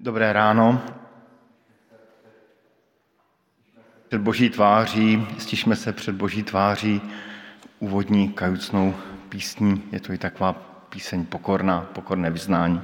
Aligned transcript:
Dobré 0.00 0.32
ráno. 0.32 0.82
Před 4.08 4.20
boží 4.20 4.50
tváří, 4.50 5.26
stišme 5.38 5.76
se 5.76 5.92
před 5.92 6.14
boží 6.14 6.42
tváří 6.42 7.00
úvodní 7.78 8.28
kajucnou 8.28 8.94
písní. 9.28 9.82
Je 9.92 10.00
to 10.00 10.12
i 10.12 10.18
taková 10.18 10.52
píseň 10.88 11.26
pokorná, 11.26 11.80
pokorné 11.80 12.30
vyznání. 12.30 12.80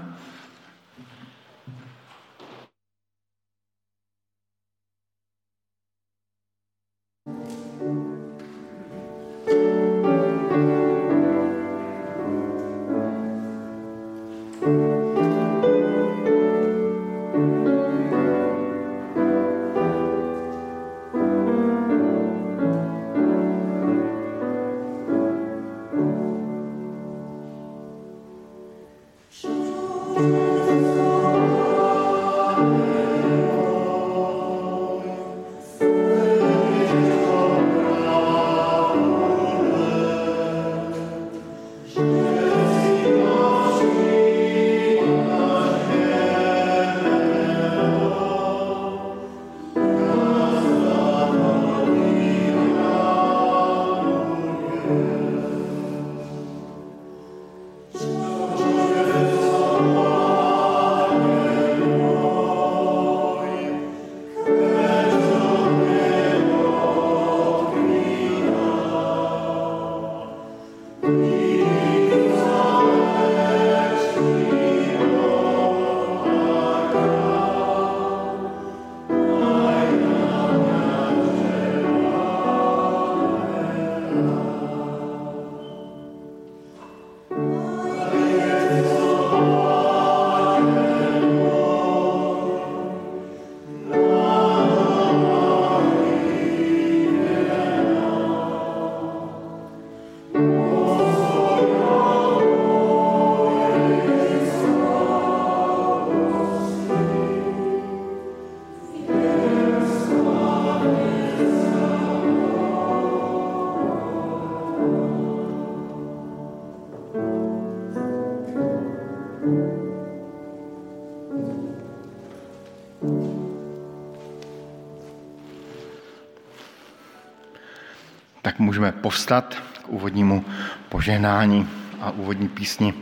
Můžeme 128.74 128.92
povstat 128.92 129.54
k 129.82 129.88
úvodnímu 129.88 130.44
požehnání 130.88 131.68
a 132.00 132.10
úvodní 132.10 132.48
písni. 132.48 132.94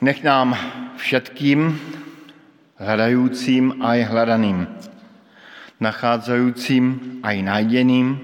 Nech 0.00 0.24
nám 0.24 0.58
všetkým, 0.96 1.80
hledajícím 2.76 3.74
a 3.80 3.94
i 3.94 4.02
hledaným, 4.02 4.66
nacházejícím 5.80 7.00
a 7.22 7.32
i 7.32 7.42
najděným, 7.42 8.20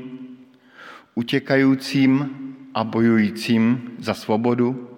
utěkajícím 1.14 2.30
a 2.74 2.84
bojujícím 2.84 3.96
za 3.98 4.14
svobodu, 4.14 4.90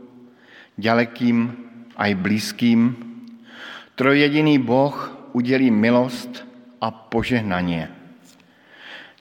dalekým 0.78 1.56
a 1.96 2.06
i 2.06 2.14
blízkým, 2.14 2.96
trojjediný 3.94 4.58
Boh 4.58 5.18
udělí 5.32 5.70
milost 5.70 6.46
a 6.80 6.90
požehnaně 6.90 7.93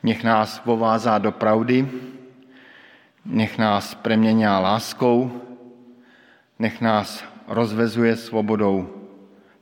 Nech 0.03 0.24
nás 0.24 0.59
povázá 0.59 1.18
do 1.18 1.31
pravdy, 1.31 1.88
nech 3.25 3.58
nás 3.58 3.96
preměňá 3.96 4.59
láskou, 4.59 5.41
nech 6.59 6.81
nás 6.81 7.24
rozvezuje 7.47 8.16
svobodou 8.16 9.08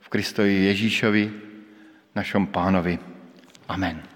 v 0.00 0.08
Kristovi 0.08 0.54
Ježíšovi, 0.54 1.32
našom 2.14 2.46
pánovi. 2.46 2.98
Amen. 3.68 4.11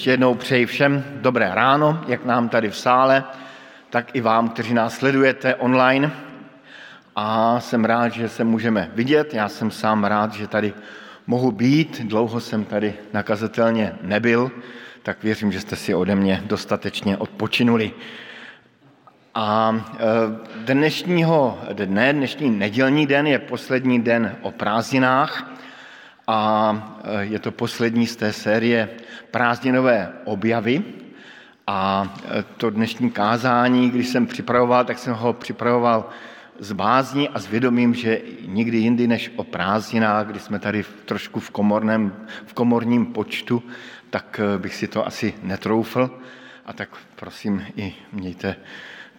Ještě 0.00 0.10
jednou 0.10 0.34
přeji 0.34 0.66
všem 0.66 1.04
dobré 1.14 1.50
ráno, 1.54 2.04
jak 2.08 2.24
nám 2.24 2.48
tady 2.48 2.70
v 2.70 2.76
sále, 2.76 3.24
tak 3.90 4.16
i 4.16 4.20
vám, 4.20 4.48
kteří 4.48 4.74
nás 4.74 4.94
sledujete 4.94 5.54
online. 5.54 6.10
A 7.16 7.60
jsem 7.60 7.84
rád, 7.84 8.08
že 8.08 8.28
se 8.28 8.44
můžeme 8.44 8.90
vidět. 8.94 9.34
Já 9.34 9.48
jsem 9.48 9.70
sám 9.70 10.04
rád, 10.04 10.32
že 10.32 10.46
tady 10.46 10.72
mohu 11.26 11.50
být. 11.52 12.00
Dlouho 12.00 12.40
jsem 12.40 12.64
tady 12.64 12.94
nakazatelně 13.12 13.92
nebyl, 14.02 14.50
tak 15.02 15.22
věřím, 15.22 15.52
že 15.52 15.60
jste 15.60 15.76
si 15.76 15.94
ode 15.94 16.14
mě 16.14 16.42
dostatečně 16.46 17.16
odpočinuli. 17.16 17.92
A 19.34 19.74
e, 19.76 20.64
dnešního 20.64 21.58
dne, 21.72 22.12
dnešní 22.12 22.50
nedělní 22.50 23.06
den 23.06 23.26
je 23.26 23.38
poslední 23.38 24.00
den 24.02 24.36
o 24.42 24.50
prázdninách 24.50 25.59
a 26.30 27.00
e, 27.04 27.24
je 27.24 27.38
to 27.38 27.50
poslední 27.50 28.06
z 28.06 28.16
té 28.16 28.32
série 28.32 28.88
prázdninové 29.30 30.12
objavy. 30.24 30.82
A 31.66 32.06
e, 32.38 32.42
to 32.56 32.70
dnešní 32.70 33.10
kázání, 33.10 33.90
když 33.90 34.08
jsem 34.08 34.26
připravoval, 34.26 34.84
tak 34.84 34.98
jsem 34.98 35.14
ho 35.14 35.32
připravoval 35.32 36.08
z 36.58 36.72
bázní 36.72 37.28
a 37.28 37.38
s 37.38 37.46
vědomím, 37.46 37.94
že 37.94 38.20
nikdy 38.46 38.78
jindy 38.78 39.06
než 39.06 39.32
o 39.36 39.44
prázdninách, 39.44 40.26
kdy 40.26 40.38
jsme 40.38 40.58
tady 40.58 40.84
trošku 41.04 41.40
v, 41.40 41.50
komorném, 41.50 42.12
v 42.46 42.52
komorním 42.54 43.06
počtu, 43.06 43.62
tak 44.10 44.40
e, 44.40 44.58
bych 44.58 44.74
si 44.74 44.88
to 44.88 45.06
asi 45.06 45.34
netroufl. 45.42 46.10
A 46.66 46.72
tak 46.72 46.88
prosím 47.16 47.66
i 47.76 47.94
mějte 48.12 48.56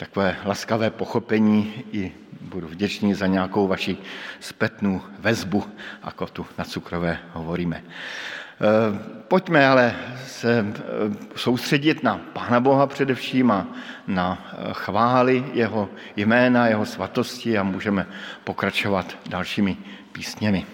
takové 0.02 0.36
laskavé 0.46 0.90
pochopení 0.90 1.74
i 1.92 2.12
budu 2.42 2.68
vděčný 2.68 3.14
za 3.14 3.28
nějakou 3.28 3.68
vaši 3.68 3.98
zpětnou 4.40 5.02
vezbu, 5.20 5.64
jako 6.06 6.26
tu 6.26 6.46
na 6.58 6.66
cukrové 6.66 7.18
hovoríme. 7.34 7.78
E, 7.78 7.84
pojďme 9.28 9.68
ale 9.68 9.96
se 10.26 10.60
e, 10.60 10.66
soustředit 11.36 12.04
na 12.04 12.18
Pána 12.34 12.60
Boha 12.60 12.88
především 12.88 13.52
a 13.52 13.68
na 14.08 14.38
e, 14.42 14.74
chvály 14.74 15.46
jeho 15.54 15.90
jména, 16.16 16.68
jeho 16.68 16.86
svatosti 16.86 17.58
a 17.58 17.64
můžeme 17.64 18.08
pokračovat 18.44 19.18
dalšími 19.30 19.78
písněmi. 20.12 20.66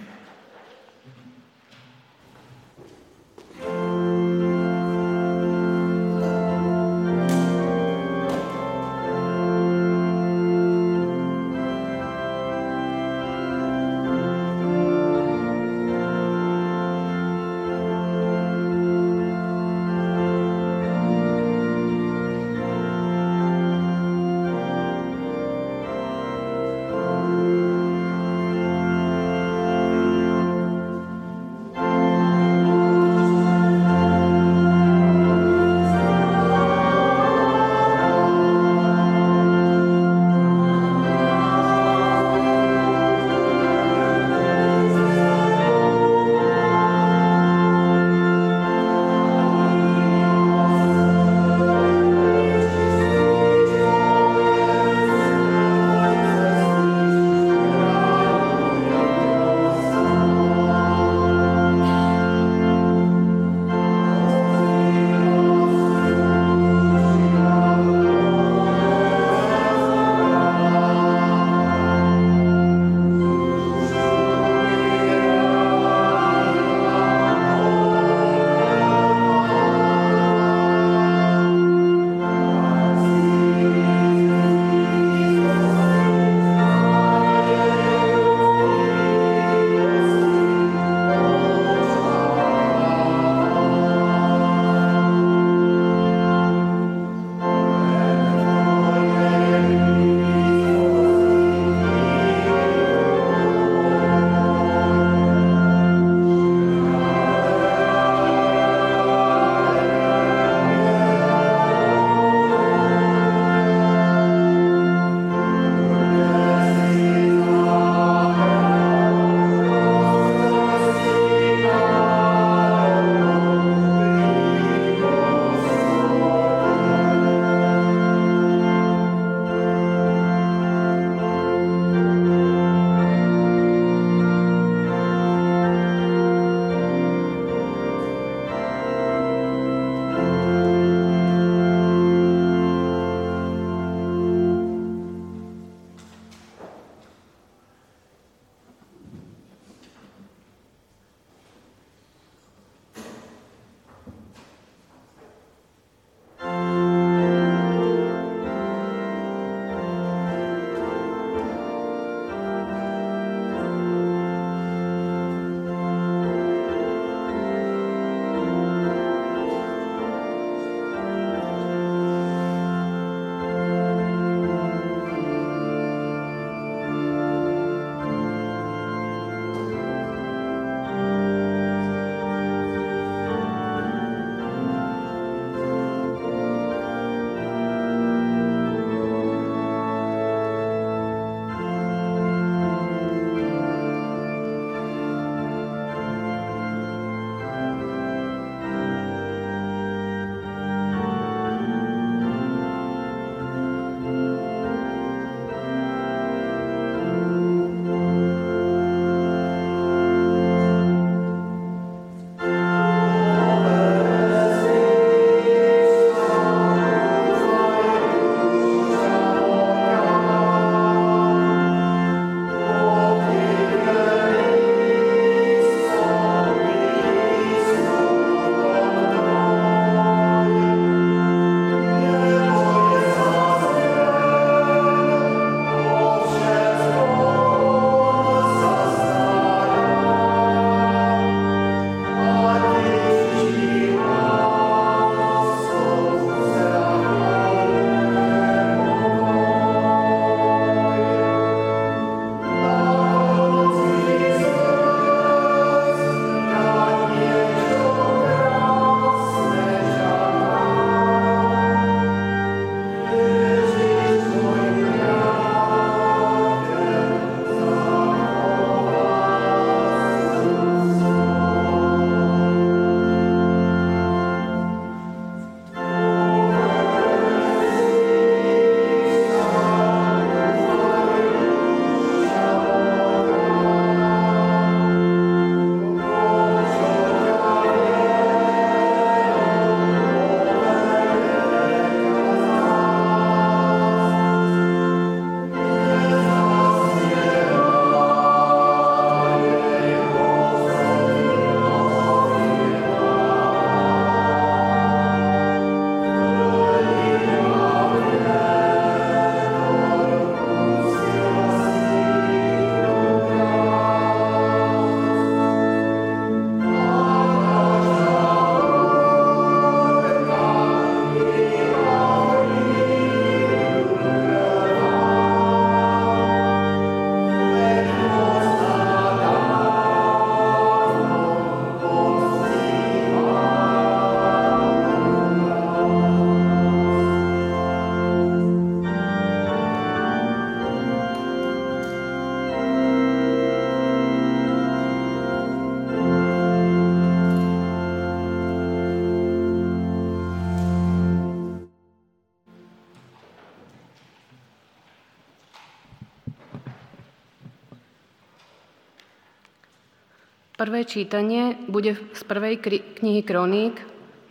Prvé 360.57 360.89
čítanie 360.89 361.53
bude 361.69 361.93
z 362.17 362.21
prvej 362.25 362.57
knihy 362.97 363.21
Kroník, 363.21 363.77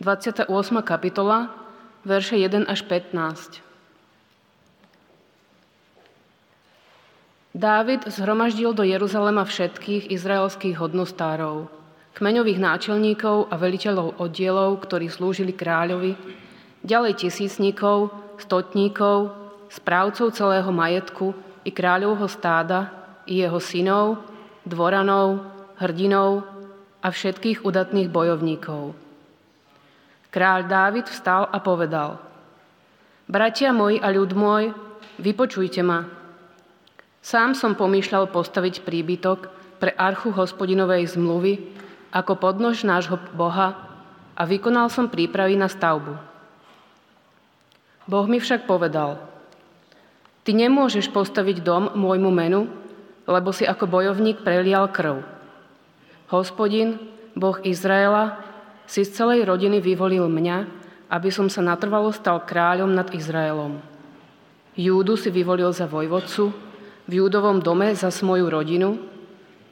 28. 0.03 0.51
kapitola, 0.83 1.55
verše 2.03 2.35
1 2.35 2.67
až 2.67 2.83
15. 2.83 3.63
Dávid 7.55 8.11
zhromaždil 8.11 8.75
do 8.75 8.83
Jeruzalema 8.83 9.47
všetkých 9.47 10.11
izraelských 10.11 10.75
hodnostárov, 10.75 11.71
kmeňových 12.19 12.59
náčelníkov 12.59 13.47
a 13.47 13.55
veliteľov 13.55 14.19
oddielov, 14.19 14.83
ktorí 14.83 15.07
slúžili 15.07 15.55
kráľovi, 15.55 16.19
ďalej 16.83 17.23
tisícníkov, 17.23 18.11
stotníkov, 18.35 19.31
správcov 19.71 20.35
celého 20.35 20.75
majetku 20.75 21.31
i 21.63 21.71
kráľovho 21.71 22.27
stáda, 22.27 22.91
i 23.23 23.39
jeho 23.39 23.63
synov, 23.63 24.27
dvoranov, 24.67 25.55
hrdinov 25.77 26.45
a 27.01 27.07
všetkých 27.09 27.63
udatných 27.63 28.09
bojovníkov. 28.09 28.97
Kráľ 30.29 30.59
Dávid 30.67 31.07
vstal 31.09 31.49
a 31.49 31.57
povedal, 31.61 32.21
Bratia 33.27 33.75
moji 33.75 33.99
a 33.99 34.07
ľud 34.11 34.31
môj, 34.37 34.71
vypočujte 35.19 35.83
ma, 35.83 36.17
Sám 37.27 37.59
som 37.59 37.75
pomýšľal 37.75 38.31
postaviť 38.31 38.87
príbytok 38.87 39.51
pre 39.83 39.91
archu 39.99 40.31
hospodinovej 40.31 41.11
zmluvy 41.11 41.59
ako 42.15 42.39
podnož 42.39 42.87
nášho 42.87 43.19
Boha 43.35 43.75
a 44.31 44.41
vykonal 44.47 44.87
som 44.87 45.11
prípravy 45.11 45.59
na 45.59 45.67
stavbu. 45.67 46.15
Boh 48.07 48.25
mi 48.31 48.39
však 48.39 48.63
povedal, 48.63 49.19
ty 50.47 50.55
nemôžeš 50.55 51.11
postaviť 51.11 51.59
dom 51.59 51.91
môjmu 51.99 52.31
menu, 52.31 52.71
lebo 53.27 53.51
si 53.51 53.67
ako 53.67 53.91
bojovník 53.91 54.39
prelial 54.47 54.87
krv. 54.87 55.19
Hospodin, 56.27 56.99
Boh 57.39 57.55
Izraela, 57.63 58.43
si 58.83 59.07
z 59.07 59.15
celej 59.15 59.47
rodiny 59.47 59.79
vyvolil 59.79 60.27
mňa, 60.27 60.57
aby 61.07 61.31
som 61.31 61.47
sa 61.47 61.63
natrvalo 61.63 62.11
stal 62.11 62.43
kráľom 62.43 62.91
nad 62.91 63.07
Izraelom. 63.15 63.79
Júdu 64.75 65.15
si 65.15 65.31
vyvolil 65.31 65.71
za 65.71 65.87
vojvodcu, 65.87 66.51
v 67.07 67.11
Júdovom 67.23 67.63
dome 67.63 67.95
za 67.95 68.11
svoju 68.11 68.51
rodinu 68.51 68.99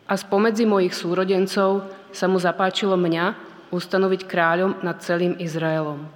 a 0.08 0.16
spomedzi 0.16 0.64
mojich 0.64 0.96
súrodencov 0.96 1.92
sa 2.16 2.26
mu 2.32 2.40
zapáčilo 2.40 2.96
mňa 2.96 3.36
ustanoviť 3.76 4.24
kráľom 4.24 4.80
nad 4.80 5.04
celým 5.04 5.36
Izraelom. 5.36 6.08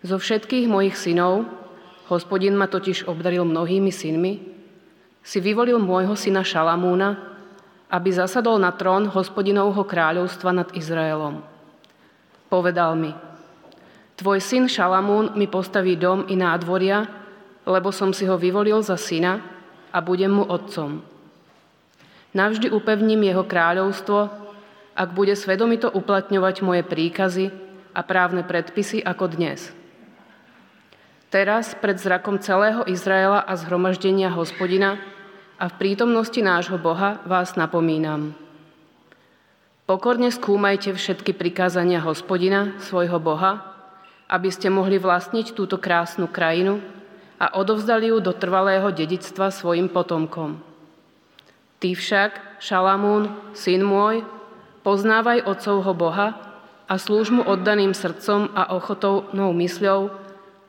Zo 0.00 0.16
všetkých 0.16 0.64
mojich 0.64 0.96
synov, 0.96 1.44
hospodin 2.08 2.56
ma 2.56 2.64
totiž 2.64 3.04
obdaril 3.04 3.44
mnohými 3.44 3.92
synmi, 3.92 4.32
si 5.20 5.38
vyvolil 5.44 5.76
môjho 5.76 6.16
syna 6.16 6.40
Šalamúna, 6.40 7.29
aby 7.90 8.10
zasadol 8.14 8.62
na 8.62 8.70
trón 8.70 9.10
hospodinovho 9.10 9.82
kráľovstva 9.82 10.54
nad 10.54 10.68
Izraelom. 10.72 11.42
Povedal 12.46 12.94
mi, 12.94 13.10
tvoj 14.14 14.38
syn 14.38 14.70
Šalamún 14.70 15.34
mi 15.34 15.50
postaví 15.50 15.98
dom 15.98 16.30
i 16.30 16.38
nádvoria, 16.38 17.06
lebo 17.66 17.90
som 17.90 18.14
si 18.14 18.24
ho 18.26 18.38
vyvolil 18.38 18.78
za 18.80 18.94
syna, 18.94 19.60
a 19.90 19.98
budem 19.98 20.30
mu 20.30 20.46
otcom. 20.46 21.02
Navždy 22.30 22.70
upevním 22.70 23.26
jeho 23.26 23.42
kráľovstvo, 23.42 24.30
ak 24.94 25.08
bude 25.10 25.34
svedomito 25.34 25.90
uplatňovať 25.90 26.62
moje 26.62 26.82
príkazy 26.86 27.50
a 27.90 28.00
právne 28.06 28.46
predpisy 28.46 29.02
ako 29.02 29.34
dnes. 29.34 29.74
Teraz 31.30 31.78
pred 31.78 31.98
zrakom 31.98 32.38
celého 32.42 32.86
Izraela 32.90 33.42
a 33.42 33.54
zhromaždenia 33.54 34.30
hospodina 34.34 34.98
a 35.60 35.68
v 35.68 35.76
prítomnosti 35.76 36.40
nášho 36.40 36.80
Boha 36.80 37.20
vás 37.28 37.52
napomínam. 37.52 38.32
Pokorne 39.84 40.32
skúmajte 40.32 40.96
všetky 40.96 41.36
prikázania 41.36 42.00
hospodina, 42.00 42.80
svojho 42.80 43.20
Boha, 43.20 43.60
aby 44.32 44.48
ste 44.48 44.72
mohli 44.72 44.96
vlastniť 44.96 45.52
túto 45.52 45.76
krásnu 45.76 46.32
krajinu, 46.32 46.80
a 47.40 47.56
odovzdali 47.56 48.12
ju 48.12 48.20
do 48.20 48.36
trvalého 48.36 48.92
dedictva 48.92 49.48
svojim 49.48 49.88
potomkom. 49.88 50.60
Ty 51.80 51.96
však, 51.96 52.60
Šalamún, 52.60 53.32
syn 53.56 53.80
môj, 53.80 54.28
poznávaj 54.84 55.48
Otcovho 55.48 55.96
Boha 55.96 56.36
a 56.84 56.94
slúž 57.00 57.32
mu 57.32 57.40
oddaným 57.40 57.96
srdcom 57.96 58.52
a 58.52 58.76
ochotounou 58.76 59.56
mysľou, 59.56 60.12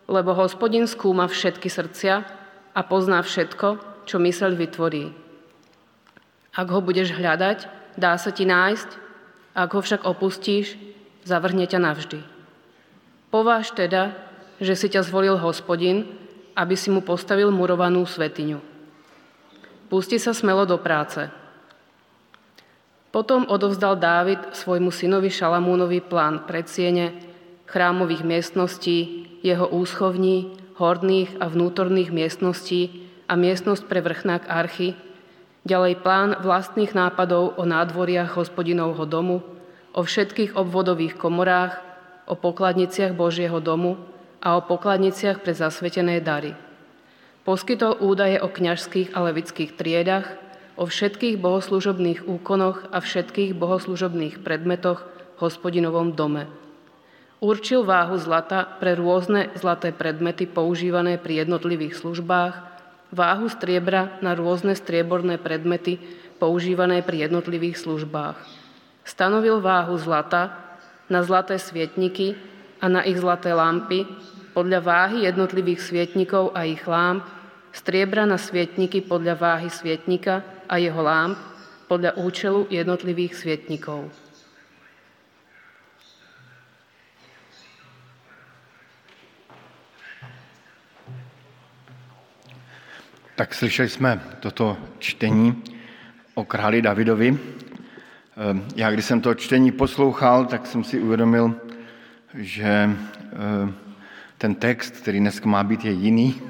lebo 0.07 0.31
hospodin 0.31 0.87
skúma 0.87 1.27
všetky 1.27 1.67
srdcia 1.67 2.23
a 2.71 2.81
pozná 2.87 3.19
všetko, 3.19 3.90
čo 4.05 4.17
myseľ 4.21 4.57
vytvorí. 4.57 5.11
Ak 6.51 6.67
ho 6.67 6.79
budeš 6.83 7.15
hľadať, 7.15 7.67
dá 7.95 8.19
sa 8.19 8.31
ti 8.31 8.43
nájsť, 8.43 8.89
ak 9.55 9.69
ho 9.71 9.81
však 9.83 10.03
opustíš, 10.03 10.75
zavrhne 11.23 11.63
ťa 11.67 11.79
navždy. 11.79 12.19
Pováž 13.31 13.71
teda, 13.71 14.11
že 14.59 14.75
si 14.75 14.91
ťa 14.91 15.07
zvolil 15.07 15.39
hospodin, 15.39 16.07
aby 16.55 16.75
si 16.75 16.91
mu 16.91 16.99
postavil 16.99 17.47
murovanú 17.49 18.03
svetiňu. 18.03 18.59
Pusti 19.87 20.19
sa 20.19 20.35
smelo 20.35 20.67
do 20.67 20.75
práce. 20.79 21.31
Potom 23.11 23.43
odovzdal 23.47 23.99
Dávid 23.99 24.39
svojmu 24.55 24.87
synovi 24.91 25.27
Šalamúnovi 25.27 25.99
plán 25.99 26.47
predsiene, 26.47 27.11
chrámových 27.67 28.23
miestností, 28.23 29.27
jeho 29.43 29.67
úschovní, 29.67 30.55
horných 30.79 31.39
a 31.43 31.51
vnútorných 31.51 32.11
miestností 32.11 33.00
a 33.31 33.39
miestnosť 33.39 33.87
pre 33.87 34.03
vrchnák 34.03 34.51
archy, 34.51 34.99
ďalej 35.63 36.03
plán 36.03 36.43
vlastných 36.43 36.91
nápadov 36.91 37.55
o 37.55 37.63
nádvoriach 37.63 38.35
hospodinovho 38.35 39.07
domu, 39.07 39.39
o 39.95 40.03
všetkých 40.03 40.59
obvodových 40.59 41.15
komorách, 41.15 41.79
o 42.27 42.35
pokladniciach 42.35 43.15
Božieho 43.15 43.63
domu, 43.63 43.95
a 44.41 44.57
o 44.57 44.61
pokladniciach 44.65 45.39
pre 45.45 45.53
zasvetené 45.53 46.19
dary. 46.19 46.57
Poskytol 47.45 48.01
údaje 48.01 48.41
o 48.41 48.49
kňažských 48.49 49.13
a 49.13 49.31
levických 49.31 49.77
triedach, 49.77 50.27
o 50.75 50.89
všetkých 50.89 51.37
bohoslužobných 51.37 52.25
úkonoch 52.25 52.89
a 52.89 52.97
všetkých 52.99 53.53
bohoslužobných 53.53 54.41
predmetoch 54.41 55.05
v 55.37 55.39
hospodinovom 55.45 56.17
dome. 56.17 56.49
Určil 57.41 57.85
váhu 57.85 58.17
zlata 58.21 58.65
pre 58.81 58.93
rôzne 58.93 59.49
zlaté 59.57 59.89
predmety 59.93 60.45
používané 60.45 61.17
pri 61.17 61.45
jednotlivých 61.45 61.97
službách, 61.97 62.70
váhu 63.11 63.51
striebra 63.51 64.17
na 64.23 64.33
rôzne 64.33 64.73
strieborné 64.73 65.35
predmety 65.37 65.99
používané 66.39 67.03
pri 67.03 67.27
jednotlivých 67.29 67.83
službách. 67.83 68.39
Stanovil 69.03 69.59
váhu 69.59 69.93
zlata 69.99 70.55
na 71.11 71.21
zlaté 71.21 71.59
svietniky 71.59 72.39
a 72.79 72.87
na 72.87 73.03
ich 73.03 73.19
zlaté 73.19 73.51
lampy 73.51 74.07
podľa 74.55 74.79
váhy 74.81 75.27
jednotlivých 75.27 75.83
svietnikov 75.83 76.55
a 76.55 76.67
ich 76.67 76.81
lámp, 76.83 77.23
striebra 77.71 78.27
na 78.27 78.35
svietniky 78.35 79.03
podľa 79.03 79.35
váhy 79.39 79.69
svietnika 79.71 80.43
a 80.67 80.79
jeho 80.79 80.99
lámp 80.99 81.39
podľa 81.87 82.15
účelu 82.19 82.71
jednotlivých 82.71 83.35
svietnikov. 83.35 84.07
Tak 93.41 93.53
slyšeli 93.53 93.89
jsme 93.89 94.21
toto 94.39 94.77
čtení 94.99 95.63
o 96.33 96.45
králi 96.45 96.81
Davidovi. 96.81 97.27
Ehm, 98.37 98.65
já, 98.75 98.91
když 98.91 99.05
jsem 99.05 99.21
to 99.21 99.33
čtení 99.33 99.71
poslouchal, 99.71 100.45
tak 100.45 100.67
jsem 100.67 100.83
si 100.83 100.99
uvědomil, 100.99 101.55
že 102.33 102.65
ehm, 102.65 103.75
ten 104.37 104.55
text, 104.55 104.97
který 104.97 105.19
dneska 105.19 105.49
má 105.49 105.63
být, 105.63 105.85
je 105.85 105.91
jiný, 105.91 106.41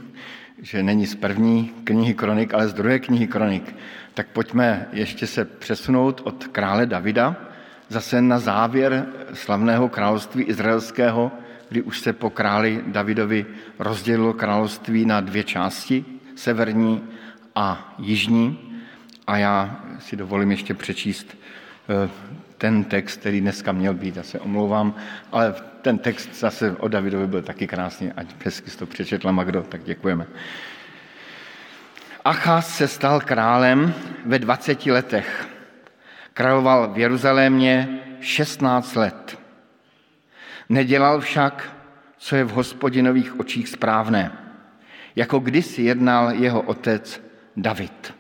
že 0.61 0.83
není 0.83 1.07
z 1.07 1.15
první 1.15 1.71
knihy 1.83 2.13
Kronik, 2.13 2.53
ale 2.53 2.67
z 2.67 2.73
druhé 2.73 2.99
knihy 2.99 3.27
Kronik. 3.27 3.75
Tak 4.13 4.27
pojďme 4.27 4.87
ještě 4.91 5.27
se 5.27 5.45
přesunout 5.45 6.21
od 6.23 6.47
krále 6.47 6.85
Davida 6.85 7.35
zase 7.89 8.21
na 8.21 8.39
závěr 8.39 9.05
slavného 9.33 9.89
království 9.89 10.43
izraelského, 10.43 11.31
kdy 11.69 11.81
už 11.81 11.99
se 11.99 12.13
po 12.13 12.29
králi 12.29 12.83
Davidovi 12.87 13.45
rozdělilo 13.79 14.33
království 14.33 15.05
na 15.05 15.21
dvě 15.21 15.43
části, 15.43 16.05
severní 16.35 17.03
a 17.55 17.95
jižní. 17.99 18.59
A 19.27 19.37
já 19.37 19.79
si 19.99 20.15
dovolím 20.15 20.51
ještě 20.51 20.73
přečíst 20.73 21.37
eh, 21.89 22.09
ten 22.57 22.83
text, 22.83 23.19
který 23.19 23.41
dneska 23.41 23.71
měl 23.71 23.93
být, 23.93 24.15
já 24.15 24.23
se 24.23 24.39
omlouvám, 24.39 24.95
ale 25.31 25.55
ten 25.81 25.97
text 25.97 26.29
zase 26.39 26.71
o 26.71 26.87
Davidovi 26.87 27.27
byl 27.27 27.41
taky 27.41 27.67
krásný, 27.67 28.11
ať 28.11 28.45
hezky 28.45 28.71
to 28.71 28.85
přečetla 28.85 29.31
Magdo, 29.31 29.63
tak 29.63 29.83
děkujeme. 29.83 30.27
Achaz 32.25 32.77
se 32.77 32.87
stal 32.87 33.21
králem 33.21 33.93
ve 34.25 34.39
20 34.39 34.85
letech. 34.85 35.47
Královal 36.33 36.93
v 36.93 36.97
Jeruzalémě 36.97 37.99
16 38.19 38.95
let. 38.95 39.39
Nedělal 40.69 41.21
však, 41.21 41.75
co 42.17 42.35
je 42.35 42.43
v 42.43 42.49
hospodinových 42.49 43.39
očích 43.39 43.69
správné, 43.69 44.31
jako 45.15 45.39
kdysi 45.39 45.81
jednal 45.81 46.31
jeho 46.31 46.61
otec 46.61 47.23
David. 47.57 48.13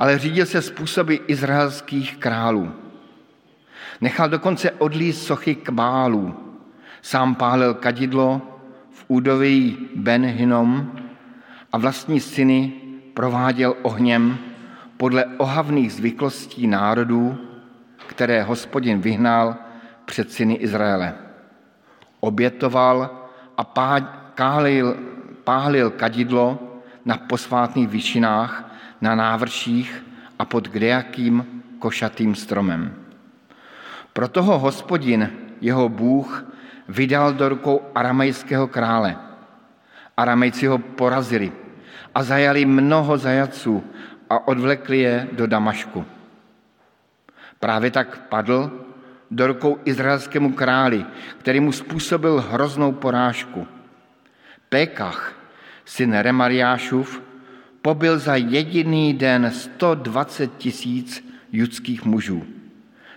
ale 0.00 0.18
řídil 0.18 0.46
se 0.46 0.62
způsoby 0.62 1.16
izraelských 1.26 2.16
králů. 2.16 2.72
Nechal 4.00 4.28
dokonce 4.28 4.70
odlíst 4.70 5.22
sochy 5.26 5.54
kbálů. 5.54 6.34
Sám 7.02 7.34
pálil 7.34 7.74
kadidlo 7.74 8.40
v 8.90 9.04
údoví 9.08 9.88
Ben 9.96 10.26
Hinom 10.26 10.92
a 11.72 11.78
vlastní 11.78 12.20
syny 12.20 12.72
prováděl 13.14 13.74
ohněm 13.82 14.38
podle 14.96 15.24
ohavných 15.24 15.92
zvyklostí 15.92 16.66
národů, 16.66 17.38
které 18.06 18.42
hospodin 18.42 19.00
vyhnal 19.00 19.56
před 20.04 20.32
syny 20.32 20.54
Izraele. 20.54 21.14
Obětoval 22.20 23.26
a 23.56 23.64
pálil, 23.64 24.96
pálil 25.50 25.90
kadidlo 25.98 26.62
na 27.02 27.18
posvátných 27.18 27.90
výšinách, 27.90 28.70
na 29.02 29.18
návrších 29.18 29.90
a 30.38 30.46
pod 30.46 30.70
kdejakým 30.70 31.42
košatým 31.82 32.38
stromem. 32.38 32.94
Proto 34.14 34.46
ho 34.46 34.62
hospodin, 34.62 35.26
jeho 35.58 35.90
Bůh, 35.90 36.30
vydal 36.86 37.34
do 37.34 37.48
rukou 37.48 37.82
aramejského 37.94 38.70
krále. 38.70 39.18
Aramejci 40.14 40.70
ho 40.70 40.78
porazili 40.78 41.50
a 42.14 42.22
zajali 42.22 42.62
mnoho 42.62 43.18
zajaců 43.18 43.82
a 44.30 44.46
odvlekli 44.46 44.98
je 44.98 45.28
do 45.34 45.50
Damašku. 45.50 46.06
Právě 47.58 47.90
tak 47.90 48.30
padl 48.30 48.70
do 49.30 49.46
rukou 49.46 49.82
izraelskému 49.82 50.52
králi, 50.54 51.02
který 51.42 51.60
mu 51.60 51.72
způsobil 51.72 52.38
hroznou 52.40 52.92
porážku. 52.92 53.66
Pékach, 54.70 55.39
syn 55.84 56.12
Remariášův, 56.14 57.22
pobil 57.82 58.18
za 58.18 58.36
jediný 58.36 59.14
den 59.14 59.50
120 59.50 60.56
tisíc 60.56 61.24
judských 61.52 62.04
mužů, 62.04 62.44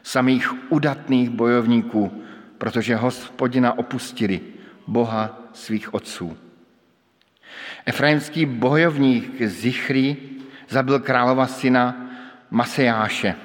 samých 0.04 0.71
udatných 0.71 1.30
bojovníků, 1.30 2.23
protože 2.58 2.95
hospodina 2.95 3.78
opustili, 3.78 4.41
Boha 4.88 5.39
svých 5.54 5.93
otců. 5.93 6.38
Efraimský 7.86 8.45
bojovník 8.45 9.41
Zichri 9.41 10.17
zabil 10.69 10.99
králova 10.99 11.47
syna 11.47 11.95
Masejáše 12.49 13.36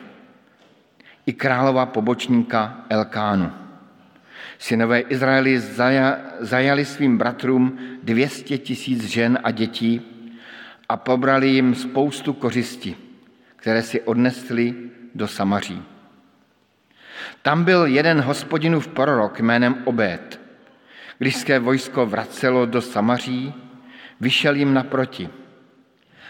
i 1.26 1.32
králova 1.32 1.86
pobočníka 1.86 2.84
Elkánu. 2.88 3.67
Synové 4.58 5.00
Izraeli 5.00 5.60
zajali 6.40 6.84
svým 6.84 7.18
bratrům 7.18 7.78
200 8.02 8.58
tisíc 8.58 9.04
žen 9.04 9.38
a 9.44 9.50
dětí 9.50 10.00
a 10.88 10.96
pobrali 10.96 11.48
jim 11.48 11.74
spoustu 11.74 12.32
kořisti, 12.32 12.96
které 13.56 13.82
si 13.82 14.00
odnesli 14.00 14.74
do 15.14 15.28
Samaří. 15.28 15.82
Tam 17.42 17.64
byl 17.64 17.86
jeden 17.86 18.20
hospodinův 18.20 18.88
prorok 18.88 19.40
jménem. 19.40 19.84
Když 21.18 21.36
své 21.36 21.58
vojsko 21.58 22.06
vracelo 22.06 22.66
do 22.66 22.82
Samaří, 22.82 23.54
vyšel 24.20 24.54
jim 24.54 24.74
naproti. 24.74 25.28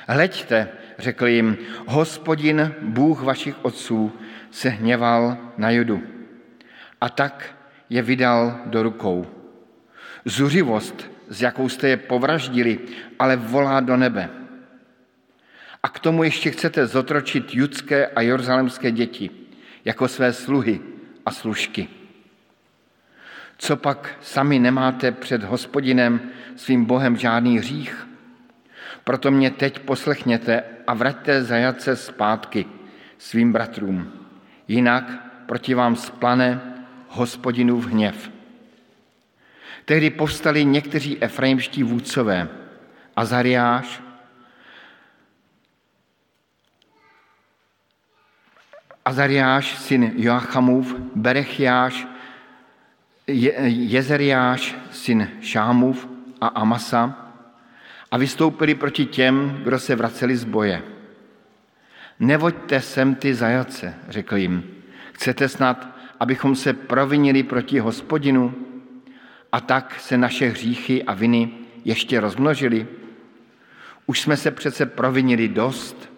Hleďte, 0.08 0.68
řekl 0.98 1.26
jim, 1.26 1.56
hospodin, 1.86 2.74
Bůh 2.82 3.22
vašich 3.22 3.64
otců, 3.64 4.12
se 4.50 4.68
hněval 4.68 5.36
na 5.56 5.70
judu. 5.70 6.02
A 7.00 7.08
tak 7.08 7.57
je 7.90 8.02
vydal 8.02 8.60
do 8.66 8.82
rukou. 8.82 9.26
Zuřivost, 10.24 11.10
s 11.28 11.42
jakou 11.42 11.68
jste 11.68 11.88
je 11.88 11.96
povraždili, 11.96 12.78
ale 13.18 13.36
volá 13.36 13.80
do 13.80 13.96
nebe. 13.96 14.30
A 15.82 15.88
k 15.88 15.98
tomu 15.98 16.22
ještě 16.22 16.50
chcete 16.50 16.86
zotročit 16.86 17.54
judské 17.54 18.06
a 18.06 18.20
jeruzalemské 18.20 18.90
děti 18.90 19.30
jako 19.84 20.08
své 20.08 20.32
sluhy 20.32 20.80
a 21.26 21.30
služky. 21.30 21.88
Co 23.58 23.76
pak 23.76 24.18
sami 24.20 24.58
nemáte 24.58 25.12
před 25.12 25.42
hospodinem 25.42 26.20
svým 26.56 26.84
Bohem 26.84 27.16
žádný 27.16 27.58
hřích? 27.58 28.08
Proto 29.04 29.30
mě 29.30 29.50
teď 29.50 29.78
poslechněte 29.78 30.62
a 30.86 30.94
vraťte 30.94 31.42
zajatce 31.42 31.96
zpátky 31.96 32.66
svým 33.18 33.52
bratrům. 33.52 34.12
Jinak 34.68 35.04
proti 35.46 35.74
vám 35.74 35.96
splane 35.96 36.77
hospodinův 37.08 37.86
hněv. 37.86 38.30
Tehdy 39.84 40.10
povstali 40.10 40.64
někteří 40.64 41.22
efraimští 41.22 41.82
vůdcové, 41.82 42.48
Azariáš, 43.16 44.02
Azariáš, 49.04 49.78
syn 49.78 50.12
Joachamův, 50.16 50.94
Berechiáš, 51.14 52.06
Jezeriáš, 53.66 54.76
syn 54.90 55.28
Šámův 55.40 56.08
a 56.40 56.46
Amasa 56.46 57.32
a 58.10 58.16
vystoupili 58.16 58.74
proti 58.74 59.06
těm, 59.06 59.60
kdo 59.64 59.78
se 59.78 59.96
vraceli 59.96 60.36
z 60.36 60.44
boje. 60.44 60.82
Nevoďte 62.20 62.80
sem 62.80 63.14
ty 63.14 63.34
zajace, 63.34 63.94
řekl 64.08 64.36
jim. 64.36 64.70
Chcete 65.12 65.48
snad, 65.48 65.97
abychom 66.20 66.56
se 66.56 66.72
provinili 66.72 67.42
proti 67.42 67.78
hospodinu 67.78 68.54
a 69.52 69.60
tak 69.60 70.00
se 70.00 70.18
naše 70.18 70.48
hříchy 70.48 71.02
a 71.02 71.14
viny 71.14 71.50
ještě 71.84 72.20
rozmnožili? 72.20 72.86
Už 74.06 74.20
jsme 74.20 74.36
se 74.36 74.50
přece 74.50 74.86
provinili 74.86 75.48
dost, 75.48 76.12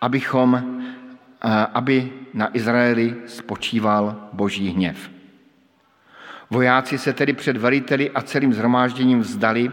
abychom 0.00 0.80
aby 1.74 2.12
na 2.34 2.56
Izraeli 2.56 3.16
spočíval 3.26 4.28
boží 4.32 4.68
hněv. 4.68 5.10
Vojáci 6.50 6.98
se 6.98 7.12
tedy 7.12 7.32
před 7.32 7.56
veliteli 7.56 8.10
a 8.10 8.22
celým 8.22 8.52
zhromážděním 8.52 9.20
vzdali 9.20 9.70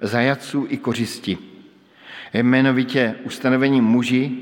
zajaců 0.00 0.66
i 0.68 0.76
kořisti. 0.76 1.38
Jmenovitě 2.32 3.14
ustanovení 3.24 3.80
muži 3.80 4.32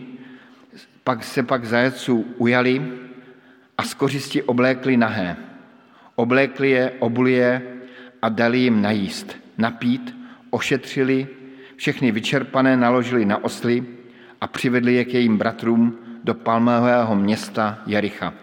pak 1.04 1.24
se 1.24 1.42
pak 1.42 1.64
zajaců 1.64 2.26
ujali 2.36 2.82
a 3.78 3.82
z 3.82 3.94
kořisti 3.94 4.42
oblékli 4.42 4.96
nahé. 4.96 5.36
Oblékli 6.14 6.70
je, 6.70 6.92
obuli 6.98 7.32
je 7.32 7.62
a 8.22 8.28
dali 8.28 8.58
jim 8.58 8.82
najíst, 8.82 9.36
napít, 9.58 10.16
ošetřili, 10.50 11.26
všechny 11.76 12.12
vyčerpané 12.12 12.76
naložili 12.76 13.24
na 13.24 13.44
osly 13.44 13.84
a 14.40 14.46
přivedli 14.46 14.94
je 14.94 15.04
k 15.04 15.14
jejím 15.14 15.38
bratrům 15.38 15.98
do 16.24 16.34
palmového 16.34 17.16
města 17.16 17.78
Jericha. 17.86 18.34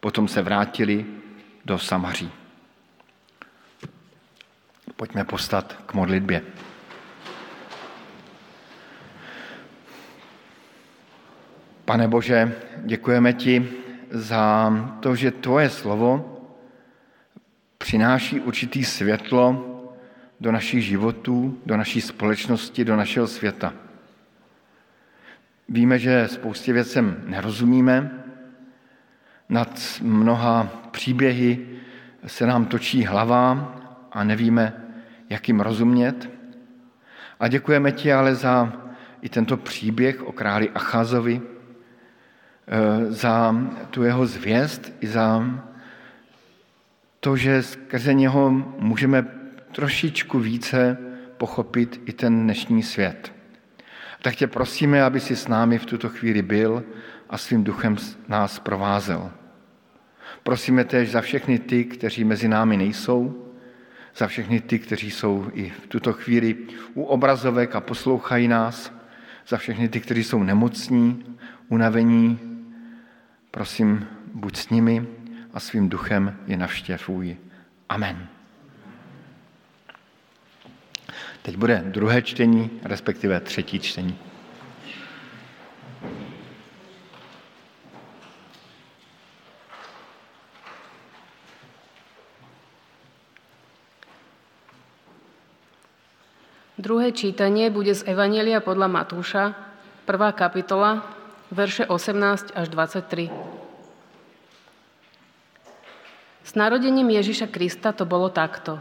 Potom 0.00 0.28
se 0.28 0.42
vrátili 0.42 1.06
do 1.64 1.78
Samaří. 1.78 2.30
Pojďme 4.96 5.24
postat 5.24 5.82
k 5.86 5.94
modlitbě. 5.94 6.42
Pane 11.84 12.08
Bože, 12.08 12.52
děkujeme 12.84 13.32
ti 13.32 13.68
za 14.10 14.72
to, 15.00 15.16
že 15.16 15.30
tvoje 15.30 15.70
slovo 15.70 16.34
přináší 17.78 18.40
určitý 18.40 18.84
světlo 18.84 19.64
do 20.40 20.52
našich 20.52 20.84
životů, 20.84 21.58
do 21.66 21.76
naší 21.76 22.00
společnosti, 22.00 22.84
do 22.84 22.96
našeho 22.96 23.26
světa. 23.26 23.72
Víme, 25.68 25.98
že 25.98 26.28
spoustě 26.28 26.72
věcem 26.72 27.22
nerozumíme, 27.26 28.24
nad 29.48 29.80
mnoha 30.02 30.68
příběhy 30.90 31.66
se 32.26 32.46
nám 32.46 32.64
točí 32.64 33.04
hlava 33.04 33.74
a 34.12 34.24
nevíme, 34.24 34.84
jak 35.30 35.48
jim 35.48 35.60
rozumět. 35.60 36.30
A 37.40 37.48
děkujeme 37.48 37.92
ti 37.92 38.12
ale 38.12 38.34
za 38.34 38.72
i 39.22 39.28
tento 39.28 39.56
příběh 39.56 40.22
o 40.22 40.32
králi 40.32 40.70
Achazovi, 40.70 41.40
za 43.08 43.56
tu 43.90 44.02
jeho 44.02 44.26
zvěst 44.26 44.92
i 45.00 45.06
za 45.06 45.44
to, 47.20 47.36
že 47.36 47.62
skrze 47.62 48.14
něho 48.14 48.50
můžeme 48.78 49.26
trošičku 49.72 50.38
více 50.38 50.98
pochopit 51.36 52.00
i 52.04 52.12
ten 52.12 52.42
dnešní 52.42 52.82
svět. 52.82 53.32
Tak 54.22 54.34
tě 54.34 54.46
prosíme, 54.46 55.02
aby 55.02 55.20
si 55.20 55.36
s 55.36 55.48
námi 55.48 55.78
v 55.78 55.86
tuto 55.86 56.08
chvíli 56.08 56.42
byl 56.42 56.84
a 57.30 57.38
svým 57.38 57.64
duchem 57.64 57.96
nás 58.28 58.58
provázel. 58.58 59.30
Prosíme 60.42 60.84
též 60.84 61.10
za 61.10 61.20
všechny 61.20 61.58
ty, 61.58 61.84
kteří 61.84 62.24
mezi 62.24 62.48
námi 62.48 62.76
nejsou, 62.76 63.44
za 64.16 64.26
všechny 64.26 64.60
ty, 64.60 64.78
kteří 64.78 65.10
jsou 65.10 65.46
i 65.52 65.70
v 65.70 65.86
tuto 65.86 66.12
chvíli 66.12 66.56
u 66.94 67.02
obrazovek 67.02 67.76
a 67.76 67.80
poslouchají 67.80 68.48
nás, 68.48 68.92
za 69.48 69.56
všechny 69.56 69.88
ty, 69.88 70.00
kteří 70.00 70.24
jsou 70.24 70.42
nemocní, 70.42 71.36
unavení. 71.68 72.47
Prosím, 73.58 74.06
buď 74.38 74.56
s 74.56 74.70
nimi 74.70 75.02
a 75.54 75.58
svým 75.60 75.88
duchem 75.90 76.38
je 76.46 76.56
navštěvuj. 76.56 77.36
Amen. 77.88 78.28
Teď 81.42 81.56
bude 81.56 81.82
druhé 81.86 82.22
čtení, 82.22 82.70
respektive 82.86 83.40
třetí 83.40 83.80
čtení. 83.80 84.18
Druhé 96.78 97.10
čítanie 97.10 97.74
bude 97.74 97.90
z 97.90 98.06
Evanielia 98.06 98.62
podľa 98.62 98.86
Matúša, 98.86 99.50
prvá 100.06 100.30
kapitola, 100.30 101.17
verše 101.48 101.88
18 101.88 102.52
až 102.52 102.66
23. 102.68 103.32
S 106.44 106.52
narodením 106.56 107.08
Ježiša 107.12 107.48
Krista 107.52 107.92
to 107.92 108.08
bolo 108.08 108.32
takto. 108.32 108.80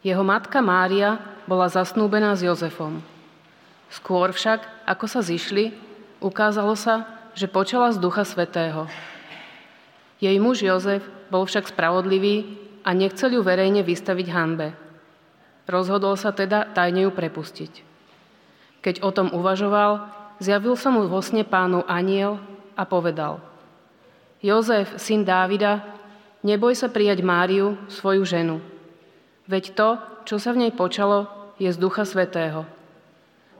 Jeho 0.00 0.24
matka 0.24 0.64
Mária 0.64 1.20
bola 1.44 1.68
zasnúbená 1.68 2.32
s 2.36 2.44
Jozefom. 2.44 3.04
Skôr 3.92 4.32
však, 4.32 4.64
ako 4.88 5.04
sa 5.04 5.20
zišli, 5.20 5.76
ukázalo 6.24 6.72
sa, 6.72 7.04
že 7.36 7.50
počala 7.50 7.92
z 7.92 8.00
Ducha 8.00 8.24
Svetého. 8.24 8.88
Jej 10.20 10.36
muž 10.40 10.64
Jozef 10.64 11.04
bol 11.28 11.44
však 11.44 11.68
spravodlivý 11.72 12.56
a 12.84 12.96
nechcel 12.96 13.36
ju 13.36 13.42
verejne 13.44 13.84
vystaviť 13.84 14.26
hanbe. 14.32 14.72
Rozhodol 15.68 16.16
sa 16.16 16.32
teda 16.32 16.72
tajne 16.72 17.08
ju 17.08 17.10
prepustiť. 17.12 17.72
Keď 18.80 19.04
o 19.04 19.10
tom 19.12 19.28
uvažoval, 19.36 20.19
zjavil 20.40 20.74
sa 20.74 20.88
mu 20.88 21.06
vo 21.06 21.20
sne 21.20 21.44
pánu 21.44 21.84
aniel 21.86 22.40
a 22.74 22.88
povedal 22.88 23.38
Jozef, 24.40 24.96
syn 24.96 25.20
Dávida, 25.20 25.84
neboj 26.40 26.72
sa 26.72 26.88
prijať 26.88 27.20
Máriu, 27.20 27.76
svoju 27.92 28.24
ženu. 28.24 28.56
Veď 29.44 29.76
to, 29.76 29.88
čo 30.24 30.40
sa 30.40 30.56
v 30.56 30.64
nej 30.64 30.72
počalo, 30.72 31.28
je 31.60 31.68
z 31.68 31.76
Ducha 31.76 32.08
Svetého. 32.08 32.64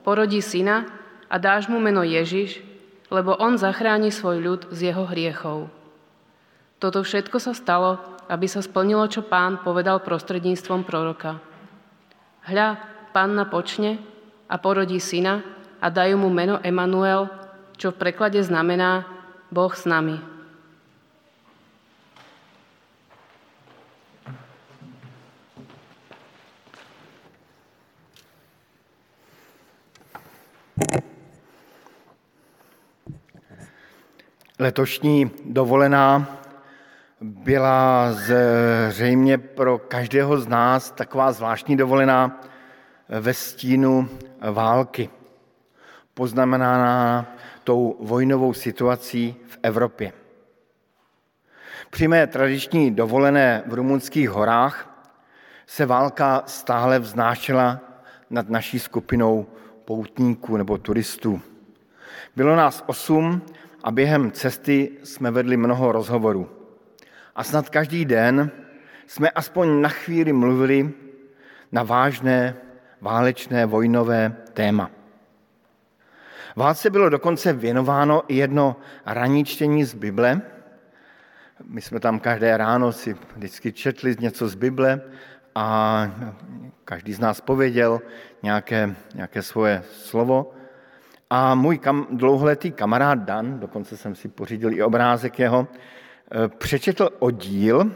Porodí 0.01 0.41
syna 0.41 0.89
a 1.29 1.37
dáš 1.37 1.69
mu 1.69 1.77
meno 1.77 2.01
Ježiš, 2.01 2.65
lebo 3.13 3.37
on 3.37 3.61
zachráni 3.61 4.09
svoj 4.09 4.41
ľud 4.41 4.61
z 4.73 4.89
jeho 4.89 5.05
hriechov. 5.05 5.69
Toto 6.81 7.05
všetko 7.05 7.37
sa 7.37 7.53
stalo, 7.53 8.01
aby 8.33 8.49
sa 8.49 8.65
splnilo, 8.65 9.05
čo 9.13 9.21
pán 9.21 9.61
povedal 9.61 10.01
prostredníctvom 10.01 10.89
proroka. 10.89 11.37
Hľa, 12.49 12.81
panna 13.13 13.45
počne 13.45 14.01
a 14.49 14.57
porodí 14.57 14.97
syna 14.97 15.45
a 15.81 15.89
dajú 15.89 16.21
mu 16.21 16.29
meno 16.29 16.61
Emanuel, 16.63 17.29
čo 17.81 17.91
v 17.91 18.01
preklade 18.01 18.37
znamená 18.45 19.09
Boh 19.49 19.73
s 19.73 19.89
nami. 19.89 20.21
Letošní 34.61 35.31
dovolená 35.45 36.37
byla 37.21 38.13
zřejmě 38.13 39.39
pro 39.39 39.79
každého 39.79 40.39
z 40.41 40.47
nás 40.47 40.91
taková 40.91 41.33
zvláštní 41.33 41.77
dovolená 41.77 42.41
ve 43.09 43.35
stínu 43.35 44.09
války, 44.51 45.11
poznamenaná 46.21 47.27
tou 47.65 47.97
vojnovou 48.01 48.53
situací 48.53 49.37
v 49.47 49.59
Evropě. 49.63 50.13
Při 51.91 52.09
mé 52.09 52.27
tradiční 52.27 52.91
dovolené 52.91 53.63
v 53.67 53.75
rumunských 53.75 54.31
horách 54.31 55.05
se 55.67 55.87
válka 55.87 56.43
stále 56.47 56.99
vznášela 56.99 57.81
nad 58.31 58.49
naší 58.49 58.79
skupinou 58.79 59.47
poutníků 59.85 60.57
nebo 60.57 60.79
turistů. 60.79 61.41
Bylo 62.37 62.57
nás 62.57 62.85
osm 62.87 63.43
a 63.85 63.91
během 63.91 64.31
cesty 64.33 64.91
jsme 65.05 65.31
vedli 65.31 65.57
mnoho 65.57 65.93
rozhovorů 65.93 66.49
a 67.37 67.45
snad 67.45 67.69
každý 67.69 68.05
den 68.05 68.51
jsme 69.07 69.31
aspoň 69.31 69.81
na 69.81 69.89
chvíli 69.89 70.33
mluvili 70.33 70.93
na 71.73 71.83
vážné 71.83 72.57
válečné 73.01 73.67
vojnové 73.67 74.37
téma. 74.53 75.00
Válce 76.57 76.91
bylo 76.91 77.09
dokonce 77.09 77.53
věnováno 77.53 78.23
jedno 78.29 78.77
ranní 79.07 79.45
čtení 79.45 79.85
z 79.85 79.95
Bible. 79.95 80.41
My 81.65 81.81
jsme 81.81 82.01
tam 82.01 82.21
každé 82.21 82.57
ráno 82.57 82.93
si 82.93 83.17
vždycky 83.37 83.73
četli 83.73 84.17
něco 84.21 84.49
z 84.49 84.55
Bible 84.55 85.01
a 85.55 86.11
každý 86.85 87.13
z 87.13 87.21
nás 87.21 87.41
pověděl 87.41 88.01
nějaké, 88.43 88.95
nějaké 89.15 89.43
svoje 89.43 89.83
slovo. 89.93 90.53
A 91.31 91.55
můj 91.55 91.79
kam, 91.79 92.07
dlouholetý 92.11 92.73
kamarád 92.73 93.19
Dan, 93.19 93.61
dokonce 93.61 93.97
jsem 93.97 94.15
si 94.15 94.29
pořídil 94.29 94.73
i 94.73 94.83
obrázek 94.83 95.39
jeho, 95.39 95.69
Eh, 96.33 96.49
přečetl 96.49 97.09
oddíl, 97.19 97.93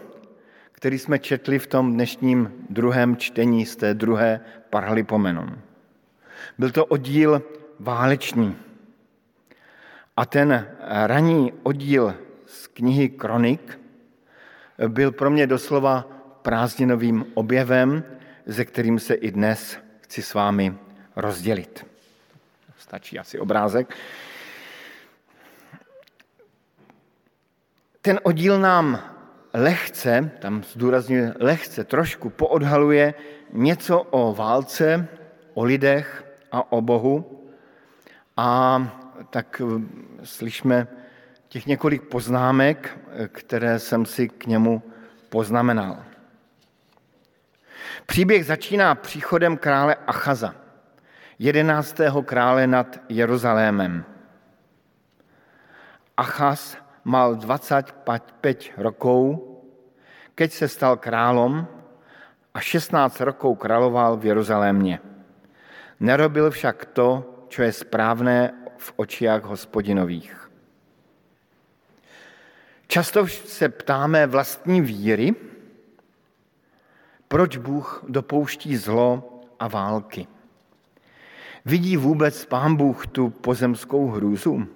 který 0.72 0.98
jsme 0.98 1.18
četli 1.18 1.58
v 1.58 1.66
tom 1.66 1.92
dnešním 1.92 2.52
druhém 2.70 3.16
čtení 3.16 3.66
z 3.66 3.76
té 3.76 3.94
druhé 3.94 4.40
paralipomenon. 4.70 5.58
Byl 6.58 6.70
to 6.70 6.86
oddíl 6.86 7.42
válečný. 7.80 8.56
A 10.16 10.26
ten 10.26 10.68
ranní 11.04 11.52
oddíl 11.62 12.14
z 12.46 12.66
knihy 12.66 13.08
Kronik 13.08 13.80
byl 14.88 15.12
pro 15.12 15.30
mě 15.30 15.46
doslova 15.46 16.08
prázdninovým 16.42 17.26
objevem, 17.34 18.04
ze 18.46 18.64
kterým 18.64 18.98
se 18.98 19.14
i 19.14 19.30
dnes 19.30 19.78
chci 20.00 20.22
s 20.22 20.34
vámi 20.34 20.74
rozdělit. 21.16 21.86
Stačí 22.78 23.18
asi 23.18 23.38
obrázek. 23.38 23.96
ten 28.04 28.20
oddíl 28.22 28.60
nám 28.60 29.00
lehce, 29.54 30.30
tam 30.38 30.62
zdůrazňuje 30.62 31.34
lehce, 31.40 31.84
trošku 31.84 32.30
poodhaluje 32.30 33.14
něco 33.52 34.02
o 34.02 34.34
válce, 34.34 35.08
o 35.54 35.64
lidech 35.64 36.24
a 36.52 36.72
o 36.72 36.80
Bohu. 36.80 37.43
A 38.36 38.82
tak 39.30 39.62
eh, 39.64 39.80
slyšme 40.24 40.86
těch 41.48 41.66
několik 41.66 42.02
poznámek, 42.02 42.98
které 43.28 43.78
jsem 43.78 44.06
si 44.06 44.28
k 44.28 44.46
němu 44.46 44.82
poznamenal. 45.28 45.96
Příběh 48.06 48.46
začíná 48.46 48.94
příchodem 48.94 49.56
krále 49.56 49.96
Achaza, 50.06 50.54
jedenáctého 51.38 52.22
krále 52.22 52.66
nad 52.66 53.00
Jeruzalémem. 53.08 54.04
Achaz 56.16 56.76
mal 57.04 57.34
25 57.34 58.72
rokov, 58.76 59.40
keď 60.34 60.52
se 60.52 60.68
stal 60.68 60.96
králom 60.96 61.66
a 62.54 62.60
16 62.60 63.20
rokov 63.20 63.58
královal 63.58 64.16
v 64.16 64.26
Jeruzalémě. 64.26 65.00
Nerobil 66.00 66.50
však 66.50 66.84
to, 66.84 67.33
čo 67.54 67.62
je 67.62 67.70
správné 67.70 68.50
v 68.82 68.88
očiach 68.98 69.46
hospodinových. 69.46 70.34
Často 72.90 73.26
se 73.30 73.68
ptáme 73.68 74.26
vlastní 74.26 74.82
víry, 74.82 75.34
proč 77.28 77.56
Bůh 77.56 78.04
dopouští 78.08 78.76
zlo 78.76 79.40
a 79.58 79.68
války. 79.68 80.26
Vidí 81.64 81.96
vůbec 81.96 82.44
Pán 82.44 82.76
Bůh 82.76 83.06
tu 83.06 83.30
pozemskou 83.30 84.10
hrůzu? 84.10 84.66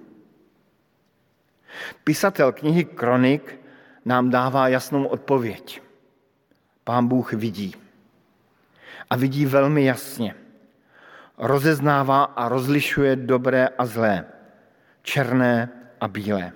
Pisatel 2.03 2.51
knihy 2.51 2.85
Kronik 2.85 3.59
nám 4.05 4.29
dává 4.29 4.67
jasnou 4.67 5.05
odpověď. 5.05 5.81
Pán 6.83 7.07
Bůh 7.07 7.33
vidí. 7.33 7.75
A 9.09 9.15
vidí 9.15 9.45
velmi 9.45 9.85
jasně. 9.85 10.48
Rozeznává 11.39 12.23
a 12.23 12.49
rozlišuje 12.49 13.15
dobré 13.15 13.67
a 13.67 13.85
zlé, 13.85 14.25
černé 15.01 15.69
a 16.01 16.07
bílé. 16.07 16.51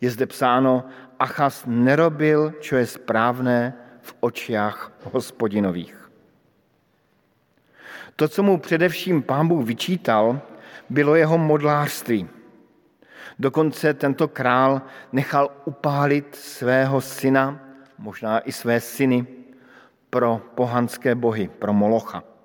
Je 0.00 0.10
zde 0.10 0.26
psáno, 0.26 0.84
Achas 1.18 1.64
nerobil, 1.66 2.52
čo 2.60 2.76
je 2.76 2.86
správné 2.86 3.72
v 4.02 4.14
očiach 4.20 4.92
hospodinových. 5.12 5.96
To, 8.16 8.28
co 8.28 8.42
mu 8.42 8.58
především 8.58 9.22
pán 9.22 9.48
Bůh 9.48 9.64
vyčítal, 9.64 10.40
bylo 10.90 11.16
jeho 11.16 11.38
modlářství, 11.38 12.28
Dokonce 13.38 13.94
tento 13.94 14.28
král 14.28 14.82
nechal 15.12 15.50
upálit 15.64 16.34
svého 16.34 17.00
syna, 17.00 17.60
možná 17.98 18.40
i 18.40 18.52
své 18.52 18.80
syny, 18.80 19.26
pro 20.10 20.40
pohanské 20.54 21.14
bohy, 21.14 21.48
pro 21.48 21.72
Molocha. 21.72 22.35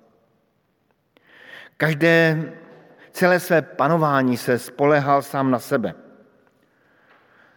Každé, 1.82 2.52
celé 3.10 3.40
své 3.40 3.62
panování 3.62 4.36
se 4.36 4.58
spolehal 4.58 5.22
sám 5.22 5.50
na 5.50 5.58
sebe, 5.58 5.94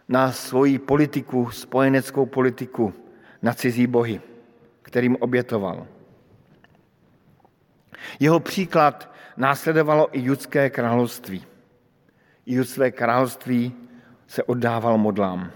na 0.08 0.32
svoji 0.32 0.78
politiku, 0.78 1.50
spojeneckou 1.50 2.26
politiku, 2.26 2.94
na 3.42 3.54
cizí 3.54 3.86
bohy, 3.86 4.20
kterým 4.82 5.16
obětoval. 5.20 5.86
Jeho 8.20 8.40
příklad 8.40 9.14
následovalo 9.36 10.08
i 10.18 10.20
judské 10.20 10.70
království. 10.70 11.46
Jud 12.46 12.68
své 12.68 12.90
království 12.90 13.74
se 14.26 14.42
oddával 14.42 14.98
modlám. 14.98 15.50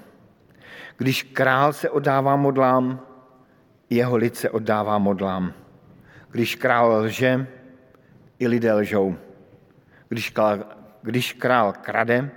Když 0.97 1.23
král 1.23 1.73
se 1.73 1.91
oddává 1.91 2.37
modlám, 2.37 3.01
jeho 3.91 4.17
lid 4.17 4.37
se 4.37 4.51
oddává 4.51 4.99
modlám. 4.99 5.53
Když 6.31 6.55
král 6.55 6.93
lže, 6.93 7.47
i 8.41 8.49
lidé 8.49 8.73
lžou. 8.73 9.17
Když 10.09 10.31
král, 10.31 10.65
když 11.03 11.33
král 11.33 11.73
krade, 11.73 12.31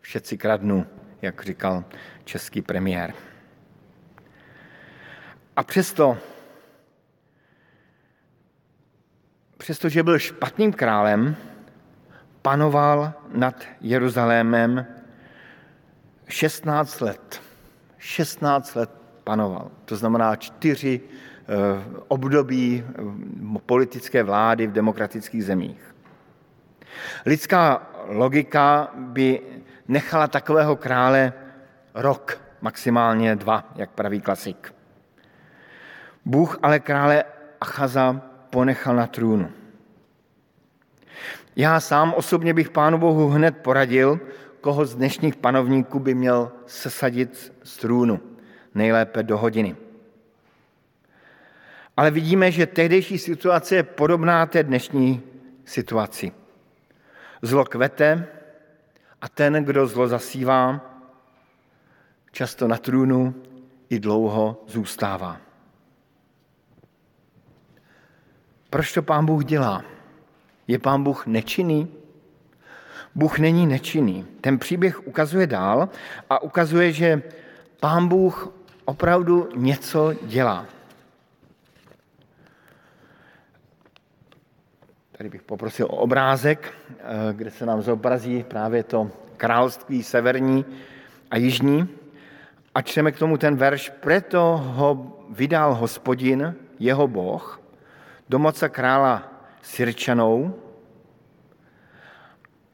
všetci 0.00 0.38
kradnou, 0.38 0.84
jak 1.22 1.44
říkal 1.44 1.84
český 2.24 2.62
premiér. 2.62 3.14
A 5.56 5.62
přesto, 5.62 6.18
přestože 9.58 10.02
byl 10.02 10.18
špatným 10.18 10.72
králem, 10.72 11.36
panoval 12.42 13.12
nad 13.28 13.64
Jeruzalémem 13.80 14.86
16 16.28 17.00
let. 17.00 17.42
16 17.98 18.74
let 18.74 18.90
panoval. 19.24 19.70
To 19.84 19.96
znamená 19.96 20.36
čtyři 20.36 21.00
období 22.08 22.84
eh, 22.84 23.58
politické 23.66 24.22
vlády 24.22 24.66
v 24.66 24.72
demokratických 24.72 25.44
zemích. 25.44 25.94
Lidská 27.26 27.90
logika 28.06 28.90
by 28.94 29.40
nechala 29.88 30.28
takového 30.28 30.76
krále 30.76 31.32
rok, 31.94 32.40
maximálně 32.60 33.36
dva, 33.36 33.72
jak 33.74 33.90
praví 33.90 34.20
klasik. 34.20 34.74
Bůh 36.24 36.58
ale 36.62 36.80
krále 36.80 37.24
Achaza 37.60 38.20
ponechal 38.50 38.96
na 38.96 39.06
trůnu. 39.06 39.50
Já 41.56 41.80
sám 41.80 42.14
osobně 42.14 42.54
bych 42.54 42.70
Pánu 42.70 42.98
Bohu 42.98 43.28
hned 43.28 43.56
poradil, 43.56 44.20
koho 44.60 44.86
z 44.86 44.94
dnešních 44.94 45.36
panovníků 45.36 45.98
by 45.98 46.14
měl 46.14 46.52
sesadit 46.66 47.52
z 47.62 47.76
trůnu, 47.76 48.20
nejlépe 48.74 49.22
do 49.22 49.38
hodiny. 49.38 49.76
Ale 52.00 52.10
vidíme, 52.10 52.52
že 52.52 52.66
tehdejší 52.66 53.18
situace 53.18 53.76
je 53.76 53.82
podobná 53.82 54.46
té 54.46 54.62
dnešní 54.62 55.22
situaci. 55.64 56.32
Zlo 57.42 57.64
kvete 57.64 58.26
a 59.20 59.28
ten, 59.28 59.64
kdo 59.64 59.86
zlo 59.86 60.08
zasívá, 60.08 60.80
často 62.32 62.68
na 62.68 62.76
trůnu 62.76 63.34
i 63.90 64.00
dlouho 64.00 64.64
zůstává. 64.66 65.36
Proč 68.70 68.92
to 68.92 69.02
pán 69.02 69.26
Bůh 69.26 69.44
dělá? 69.44 69.84
Je 70.68 70.78
pán 70.78 71.02
Bůh 71.02 71.26
nečinný? 71.26 71.88
Bůh 73.14 73.38
není 73.38 73.66
nečinný. 73.66 74.26
Ten 74.40 74.58
příběh 74.58 75.06
ukazuje 75.06 75.46
dál 75.46 75.88
a 76.30 76.42
ukazuje, 76.42 76.92
že 76.92 77.22
pán 77.80 78.08
Bůh 78.08 78.52
opravdu 78.84 79.48
něco 79.56 80.12
dělá. 80.22 80.79
Tady 85.20 85.30
bych 85.30 85.42
poprosil 85.42 85.86
o 85.86 85.96
obrázek, 85.96 86.72
eh, 86.88 87.04
kde 87.32 87.50
se 87.50 87.66
nám 87.66 87.82
zobrazí 87.82 88.42
právě 88.42 88.82
to 88.82 89.10
království 89.36 90.02
severní 90.02 90.64
a 91.30 91.36
jižní. 91.36 91.88
A 92.74 92.82
čteme 92.82 93.12
k 93.12 93.18
tomu 93.18 93.36
ten 93.36 93.56
verš, 93.56 93.92
preto 94.00 94.56
ho 94.56 95.16
vydal 95.30 95.74
hospodin, 95.74 96.54
jeho 96.78 97.08
boh, 97.08 97.60
do 98.28 98.38
moce 98.38 98.68
krála 98.68 99.32
Sirčanou 99.62 100.54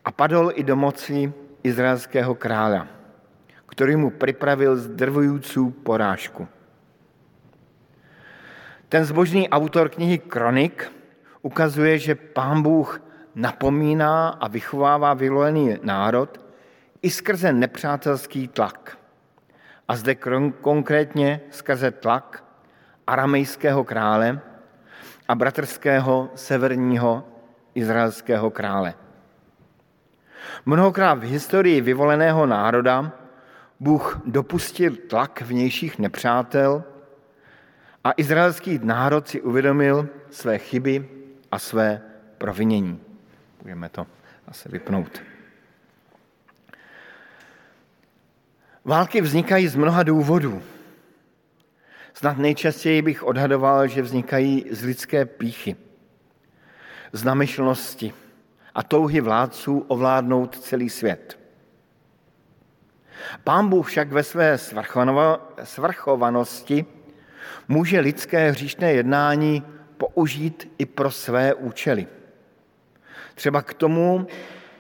a 0.05 0.13
padl 0.13 0.53
i 0.55 0.63
do 0.63 0.77
moci 0.77 1.33
izraelského 1.63 2.35
krále, 2.35 2.87
který 3.67 3.97
mu 3.97 4.11
připravil 4.11 4.77
zdrvující 4.77 5.71
porážku. 5.83 6.49
Ten 8.89 9.05
zbožný 9.05 9.49
autor 9.49 9.89
knihy 9.89 10.19
Kronik 10.19 10.96
ukazuje, 11.47 11.99
že 11.99 12.15
pán 12.15 12.63
Bůh 12.63 13.03
napomíná 13.35 14.29
a 14.29 14.49
vychovává 14.49 15.15
vylolený 15.15 15.79
národ 15.83 16.41
i 17.03 17.11
skrze 17.11 17.53
nepřátelský 17.53 18.49
tlak. 18.49 18.99
A 19.89 19.97
zde 19.97 20.15
konkrétně 20.61 21.41
skrze 21.51 21.91
tlak 21.91 22.45
aramejského 23.07 23.85
krále 23.85 24.41
a 25.29 25.35
bratrského 25.35 26.31
severního 26.35 27.23
izraelského 27.75 28.51
krále. 28.51 28.95
Mnohokrát 30.67 31.19
v 31.19 31.31
historii 31.31 31.81
vyvoleného 31.81 32.47
národa 32.47 33.13
Bůh 33.81 34.21
dopustil 34.27 34.97
tlak 34.97 35.43
vnějších 35.43 35.99
nepřátel 35.99 36.85
a 38.05 38.13
izraelský 38.17 38.81
národ 38.83 39.29
si 39.29 39.41
uvědomil 39.41 40.09
své 40.31 40.59
chyby 40.59 41.16
a 41.53 41.59
své 41.59 42.03
provinění. 42.39 43.01
Budeme 43.63 43.89
to 43.89 44.07
asi 44.49 44.69
vypnout. 44.69 45.23
Války 48.85 49.21
vznikají 49.21 49.69
z 49.69 49.77
mnoha 49.77 50.03
důvodů. 50.03 50.63
Snad 52.15 52.39
nejčastěji 52.39 53.03
bych 53.03 53.23
odhadoval, 53.23 53.89
že 53.89 54.03
vznikají 54.03 54.65
z 54.71 54.83
lidské 54.85 55.25
píchy, 55.25 55.77
z 57.13 57.25
namyšlnosti 57.25 58.13
a 58.75 58.83
touhy 58.83 59.21
vládců 59.21 59.79
ovládnout 59.79 60.59
celý 60.59 60.91
svět. 60.91 61.39
Pán 63.45 63.69
Bůh 63.69 63.89
však 63.89 64.13
ve 64.13 64.23
své 64.23 64.59
svrchovanosti 65.65 66.87
může 67.69 68.01
lidské 68.01 68.51
hříšné 68.51 68.93
jednání 68.93 69.63
použít 69.99 70.73
i 70.79 70.87
pro 70.87 71.11
své 71.11 71.55
účely. 71.55 72.07
Třeba 73.35 73.63
k 73.63 73.75
tomu, 73.75 74.27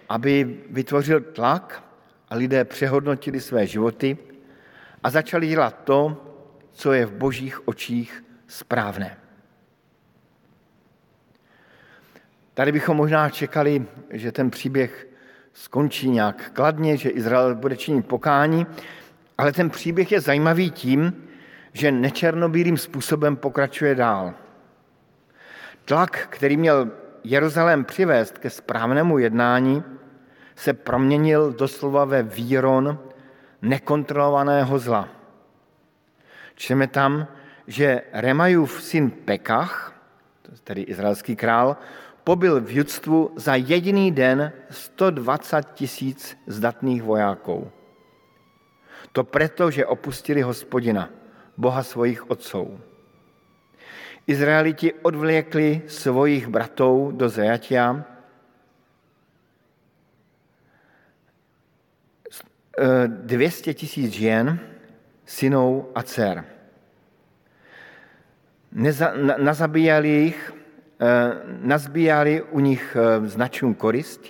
aby 0.09 0.61
vytvořil 0.70 1.20
tlak 1.20 1.85
a 2.29 2.35
lidé 2.35 2.64
přehodnotili 2.64 3.40
své 3.40 3.66
životy 3.66 4.18
a 5.02 5.11
začali 5.11 5.46
dělat 5.48 5.81
to, 5.85 6.22
co 6.72 6.92
je 6.92 7.07
v 7.07 7.12
božích 7.12 7.68
očích 7.68 8.24
správné. 8.46 9.16
Tady 12.55 12.72
bychom 12.72 12.96
možná 12.96 13.31
čekali, 13.31 13.87
že 14.11 14.33
ten 14.33 14.50
příběh 14.50 15.07
skončí 15.52 16.11
nějak 16.11 16.50
kladně, 16.52 16.96
že 16.96 17.11
Izrael 17.11 17.55
bude 17.55 17.76
činit 17.76 18.07
pokání, 18.07 18.66
ale 19.38 19.52
ten 19.52 19.70
příběh 19.70 20.12
je 20.12 20.20
zajímavý 20.20 20.70
tím, 20.70 21.29
že 21.72 21.92
nečernobílým 21.92 22.76
způsobem 22.76 23.37
pokračuje 23.37 23.94
dál. 23.94 24.35
Tlak, 25.87 26.27
který 26.31 26.57
měl 26.57 26.90
Jeruzalém 27.25 27.85
přivést 27.85 28.38
ke 28.38 28.51
správnému 28.51 29.18
jednání, 29.18 29.83
se 30.57 30.72
proměnil 30.72 31.53
doslova 31.53 32.05
ve 32.05 32.22
výron 32.22 32.99
nekontrolovaného 33.62 34.79
zla. 34.79 35.09
Čteme 36.55 36.87
tam, 36.87 37.27
že 37.66 38.03
Remajův 38.12 38.83
syn 38.83 39.11
Pekach, 39.11 39.92
tedy 40.64 40.83
izraelský 40.83 41.37
král, 41.37 41.77
pobyl 42.25 42.61
v 42.61 42.70
judstvu 42.70 43.31
za 43.37 43.55
jediný 43.55 44.12
den 44.12 44.53
120 44.70 45.66
tisíc 45.75 46.38
zdatných 46.46 47.03
vojáků. 47.03 47.70
To 49.12 49.25
proto, 49.25 49.70
že 49.70 49.87
opustili 49.87 50.42
hospodina, 50.42 51.09
boha 51.57 51.83
svojich 51.83 52.31
otců. 52.31 52.81
Izraeliti 54.26 54.92
odvlékli 55.02 55.82
svojich 55.86 56.46
bratou 56.50 57.10
do 57.14 57.28
zajatia, 57.28 58.04
200 63.06 63.74
tisíc 63.74 64.12
žen, 64.12 64.60
synů 65.24 65.88
a 65.94 66.02
dcer. 66.02 66.44
Na, 68.72 69.36
nazabíjali 69.38 70.08
jich, 70.08 70.52
eh, 71.00 71.06
nazbíjali 71.60 72.42
u 72.42 72.60
nich 72.60 72.96
eh, 72.96 73.26
značnou 73.28 73.74
korist 73.74 74.20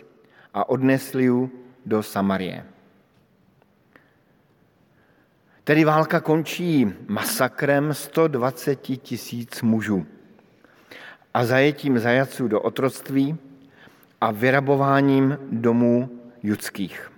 a 0.55 0.69
odnesli 0.69 1.25
ju 1.25 1.51
do 1.87 2.03
Samarie. 2.03 2.76
Tedy 5.67 5.85
válka 5.85 6.21
končí 6.21 6.95
masakrem 7.09 7.95
120 7.95 8.77
tisíc 8.77 9.63
mužů 9.63 10.07
a 11.35 11.45
zajetím 11.45 11.99
zajaců 11.99 12.49
do 12.49 12.61
otroctví 12.61 13.37
a 14.21 14.31
vyrabováním 14.31 15.39
domů 15.51 16.11
judských. 16.43 17.13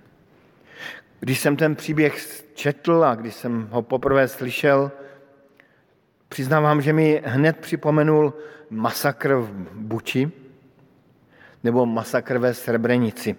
Když 1.20 1.40
jsem 1.40 1.56
ten 1.56 1.76
příběh 1.76 2.44
četl 2.54 3.04
a 3.04 3.14
když 3.14 3.34
jsem 3.34 3.68
ho 3.70 3.82
poprvé 3.82 4.28
slyšel, 4.28 4.92
přiznávám, 6.28 6.82
že 6.82 6.92
mi 6.92 7.22
hned 7.24 7.56
připomenul 7.56 8.34
masakr 8.70 9.34
v 9.34 9.50
Buči 9.74 10.30
nebo 11.64 11.86
masakr 11.86 12.38
ve 12.38 12.54
Srebrenici 12.54 13.36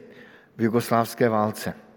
v 0.57 0.61
jugoslávské 0.61 1.29
válce. 1.29 1.88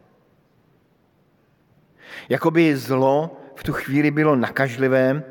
Jakoby 2.28 2.76
zlo 2.76 3.36
v 3.54 3.62
tu 3.62 3.72
chvíli 3.72 4.10
bylo 4.10 4.36
nakažlivé 4.36 5.24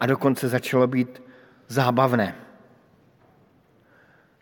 a 0.00 0.06
dokonce 0.06 0.48
začalo 0.48 0.86
být 0.86 1.22
zábavné. 1.68 2.34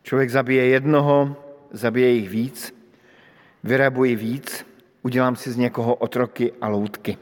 Člověk 0.02 0.30
zabije 0.30 0.66
jednoho, 0.66 1.36
zabije 1.70 2.08
jich 2.08 2.28
víc, 2.28 2.74
vyrabuji 3.64 4.16
víc, 4.16 4.66
udělám 5.02 5.36
si 5.36 5.52
z 5.52 5.56
někoho 5.56 5.94
otroky 5.94 6.52
a 6.60 6.68
loutky. 6.68 7.18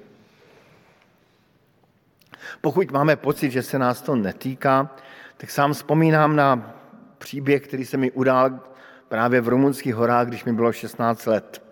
Pokud 2.60 2.90
máme 2.90 3.16
pocit, 3.16 3.50
že 3.50 3.62
se 3.62 3.78
nás 3.78 4.02
to 4.02 4.16
netýká, 4.16 4.96
tak 5.36 5.50
sám 5.50 5.72
vzpomínám 5.72 6.36
na 6.36 6.74
příběh, 7.18 7.62
který 7.62 7.84
se 7.84 7.96
mi 7.96 8.10
udál 8.10 8.60
právě 9.08 9.40
v 9.40 9.48
rumunských 9.48 9.94
horách, 9.94 10.28
když 10.28 10.44
mi 10.44 10.52
bylo 10.52 10.72
16 10.72 11.26
let. 11.26 11.67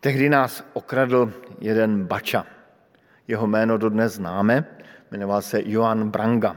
Tehdy 0.00 0.28
nás 0.28 0.64
okradl 0.72 1.32
jeden 1.60 2.04
bača. 2.04 2.46
Jeho 3.28 3.46
jméno 3.46 3.78
dodnes 3.78 4.12
známe, 4.12 4.64
jmenoval 5.10 5.42
se 5.42 5.60
Joan 5.64 6.10
Branga. 6.10 6.56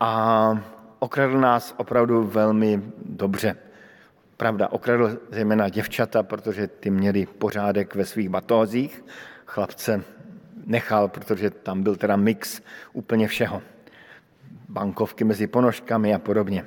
A 0.00 0.62
okradl 0.98 1.40
nás 1.40 1.74
opravdu 1.76 2.22
velmi 2.22 2.82
dobře. 3.06 3.56
Pravda, 4.36 4.68
okradl 4.68 5.18
zejména 5.30 5.68
děvčata, 5.68 6.22
protože 6.22 6.66
ty 6.66 6.90
měli 6.90 7.26
pořádek 7.26 7.94
ve 7.94 8.04
svých 8.04 8.28
batózích. 8.28 9.04
Chlapce 9.46 10.02
nechal, 10.66 11.08
protože 11.08 11.50
tam 11.50 11.82
byl 11.82 11.96
teda 11.96 12.16
mix 12.16 12.60
úplně 12.92 13.28
všeho. 13.28 13.62
Bankovky 14.68 15.24
mezi 15.24 15.46
ponožkami 15.46 16.14
a 16.14 16.18
podobně. 16.18 16.64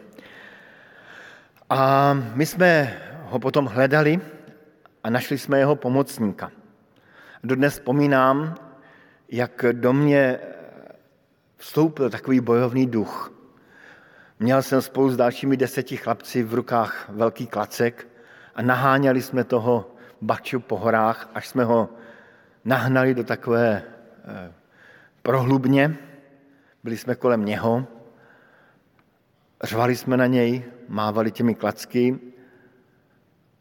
A 1.70 2.14
my 2.34 2.46
jsme 2.46 2.98
ho 3.24 3.40
potom 3.40 3.66
hledali 3.66 4.22
a 5.06 5.10
našli 5.10 5.38
jsme 5.38 5.60
jeho 5.60 5.76
pomocníka. 5.76 6.52
Dodnes 7.44 7.74
vzpomínám, 7.74 8.56
jak 9.30 9.66
do 9.72 9.94
mě 9.94 10.40
vstoupil 11.58 12.10
takový 12.10 12.40
bojovný 12.40 12.88
duch. 12.88 13.34
Měl 14.40 14.62
jsem 14.62 14.82
spolu 14.82 15.10
s 15.10 15.18
dalšími 15.18 15.58
deseti 15.58 15.98
chlapci 15.98 16.44
v 16.44 16.54
rukách 16.54 17.10
velký 17.10 17.48
klacek 17.48 18.08
a 18.56 18.62
naháněli 18.62 19.22
jsme 19.22 19.44
toho 19.44 19.96
baču 20.22 20.60
po 20.60 20.78
horách, 20.78 21.30
až 21.34 21.48
jsme 21.48 21.64
ho 21.64 21.90
nahnali 22.66 23.14
do 23.14 23.24
takové 23.24 23.84
eh, 24.26 24.54
prohlubně. 25.22 25.98
Byli 26.84 26.98
jsme 26.98 27.16
kolem 27.16 27.46
něho, 27.46 27.88
řvali 29.64 29.96
jsme 29.96 30.18
na 30.18 30.26
něj, 30.26 30.64
mávali 30.88 31.32
těmi 31.32 31.56
klacky 31.56 32.20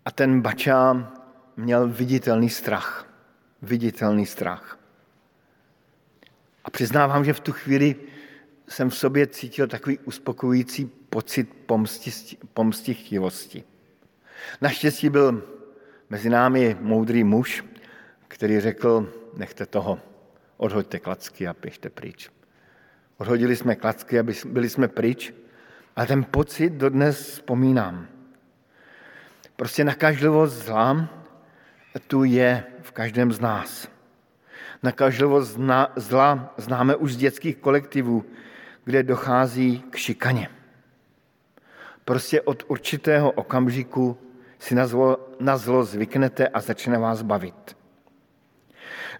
a 0.05 0.11
ten 0.11 0.41
bača 0.41 1.11
měl 1.57 1.89
viditelný 1.89 2.51
strach. 2.51 3.07
Viditelný 3.63 4.27
strach. 4.27 4.79
A 6.65 6.71
přiznávám, 6.71 7.25
že 7.25 7.33
v 7.33 7.41
tu 7.41 7.53
chvíli 7.53 7.97
jsem 8.69 8.91
v 8.91 8.97
sobě 8.97 9.27
cítil 9.27 9.67
takový 9.67 9.99
uspokojující 9.99 10.87
pocit 10.87 11.55
pomsti, 11.67 12.37
pomstichtivosti. 12.55 13.65
Naštěstí 14.61 15.09
byl 15.09 15.43
mezi 16.11 16.31
námi 16.31 16.77
moudrý 16.81 17.25
muž, 17.25 17.65
který 18.29 18.61
řekl, 18.61 19.13
nechte 19.37 19.67
toho, 19.67 19.99
odhoďte 20.57 20.99
klacky 20.99 21.49
a 21.49 21.57
běžte 21.63 21.91
pryč. 21.91 22.31
Odhodili 23.17 23.57
jsme 23.57 23.77
klacky 23.77 24.19
a 24.19 24.25
byli 24.47 24.71
jsme 24.71 24.89
pryč, 24.89 25.35
ale 25.97 26.07
ten 26.07 26.25
pocit 26.25 26.71
dodnes 26.71 27.29
vzpomínám. 27.29 28.09
Prostě 29.57 29.85
nakažlivost 29.85 30.53
zla 30.55 31.24
tu 32.01 32.25
je 32.25 32.65
v 32.83 32.93
každém 32.93 33.33
z 33.33 33.41
nás. 33.41 33.89
Nakažlivost 34.83 35.59
zla 35.97 36.55
známe 36.57 36.97
už 36.97 37.15
z 37.15 37.17
dětských 37.17 37.57
kolektivů, 37.57 38.25
kde 38.85 39.03
dochází 39.03 39.85
k 39.91 39.97
šikaně. 39.97 40.49
Prostě 42.05 42.41
od 42.41 42.63
určitého 42.69 43.31
okamžiku 43.31 44.19
si 44.59 44.75
na 44.75 44.87
zlo, 44.87 45.29
na 45.41 45.57
zlo 45.57 45.85
zvyknete 45.85 46.49
a 46.49 46.61
začne 46.61 46.99
vás 46.99 47.23
bavit. 47.23 47.77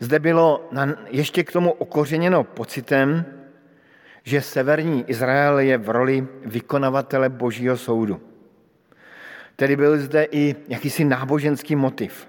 Zde 0.01 0.19
bylo 0.19 0.69
ještě 1.09 1.45
k 1.45 1.53
tomu 1.53 1.73
okořeněno 1.73 2.45
pocitem, 2.45 3.25
že 4.23 4.41
severní 4.41 5.05
Izrael 5.11 5.59
je 5.59 5.79
v 5.79 5.89
roli 5.89 6.29
vykonavatele 6.45 7.29
božího 7.29 7.77
soudu. 7.77 8.21
Tedy 9.57 9.77
byl 9.77 9.99
zde 9.99 10.27
i 10.31 10.57
jakýsi 10.69 11.05
náboženský 11.05 11.77
motiv, 11.77 12.29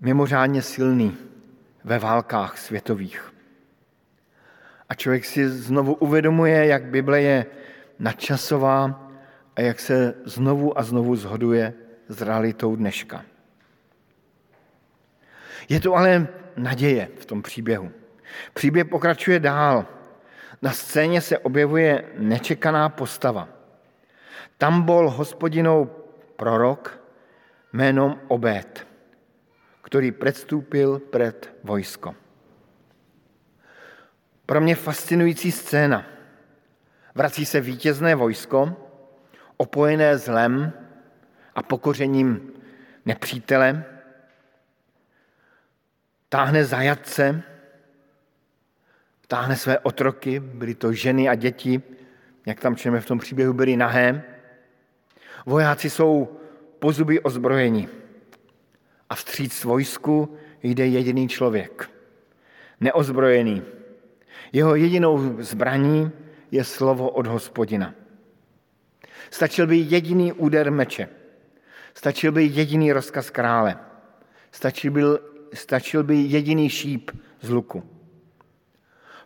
mimořádně 0.00 0.62
silný 0.62 1.16
ve 1.84 1.98
válkách 1.98 2.58
světových. 2.58 3.34
A 4.88 4.94
člověk 4.94 5.24
si 5.24 5.48
znovu 5.48 5.94
uvědomuje, 5.94 6.66
jak 6.66 6.84
Bible 6.84 7.20
je 7.20 7.46
nadčasová 7.98 9.10
a 9.56 9.60
jak 9.60 9.80
se 9.80 10.14
znovu 10.24 10.78
a 10.78 10.82
znovu 10.82 11.16
zhoduje 11.16 11.74
s 12.08 12.22
realitou 12.22 12.76
dneška. 12.76 13.24
Je 15.68 15.80
to 15.80 15.94
ale 15.94 16.28
naděje 16.56 17.08
v 17.18 17.26
tom 17.26 17.42
příběhu. 17.42 17.90
Příběh 18.54 18.84
pokračuje 18.84 19.40
dál. 19.40 19.86
Na 20.62 20.72
scéně 20.72 21.20
se 21.20 21.38
objevuje 21.38 22.04
nečekaná 22.18 22.88
postava. 22.88 23.48
Tam 24.58 24.82
byl 24.82 25.10
hospodinou 25.10 25.90
prorok 26.36 27.00
jménem 27.72 28.14
Obed, 28.28 28.87
který 29.82 30.12
předstúpil 30.12 30.98
před 30.98 31.54
vojsko. 31.64 32.14
Pro 34.46 34.60
mě 34.60 34.74
fascinující 34.74 35.52
scéna. 35.52 36.06
Vrací 37.14 37.46
se 37.46 37.60
vítězné 37.60 38.14
vojsko, 38.14 38.76
opojené 39.56 40.18
zlem 40.18 40.72
a 41.54 41.62
pokořením 41.62 42.52
nepřítele, 43.06 43.84
táhne 46.28 46.64
zajatce, 46.64 47.42
táhne 49.26 49.56
své 49.56 49.78
otroky, 49.78 50.40
byly 50.40 50.74
to 50.74 50.92
ženy 50.92 51.28
a 51.28 51.34
děti, 51.34 51.82
jak 52.46 52.60
tam 52.60 52.76
čteme 52.76 53.00
v 53.00 53.06
tom 53.06 53.18
příběhu, 53.18 53.52
byly 53.52 53.76
nahé. 53.76 54.22
Vojáci 55.46 55.90
jsou 55.90 56.40
pozuby 56.78 57.20
ozbrojeni 57.20 57.97
a 59.10 59.14
vstříc 59.14 59.64
vojsku 59.64 60.38
jde 60.62 60.86
jediný 60.86 61.28
člověk, 61.28 61.90
neozbrojený, 62.80 63.62
jeho 64.52 64.74
jedinou 64.74 65.42
zbraní 65.42 66.10
je 66.50 66.64
slovo 66.64 67.10
od 67.10 67.26
hospodina. 67.26 67.94
Stačil 69.30 69.66
by 69.66 69.76
jediný 69.76 70.32
úder 70.32 70.70
meče. 70.72 71.08
Stačil 71.94 72.32
by 72.32 72.44
jediný 72.44 72.92
rozkaz 72.92 73.30
krále. 73.30 73.78
Stačil 74.52 74.92
by, 74.92 75.02
stačil 75.54 76.04
by 76.04 76.16
jediný 76.16 76.68
šíp 76.68 77.10
z 77.40 77.50
luku. 77.50 77.82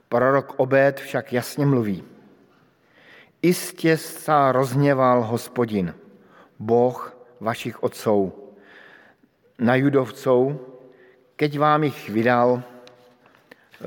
Prorok 0.09 0.55
Obed 0.57 1.01
však 1.01 1.33
jasně 1.33 1.67
mluví. 1.67 2.05
Istě 3.43 3.97
se 3.97 4.33
rozněval 4.53 5.23
hospodin, 5.23 5.95
boh 6.59 7.17
vašich 7.41 7.83
otců, 7.83 8.42
na 9.63 9.75
judovců, 9.75 10.61
keď 11.37 11.59
vám 11.59 11.85
jich 11.85 12.11
vydal 12.11 12.63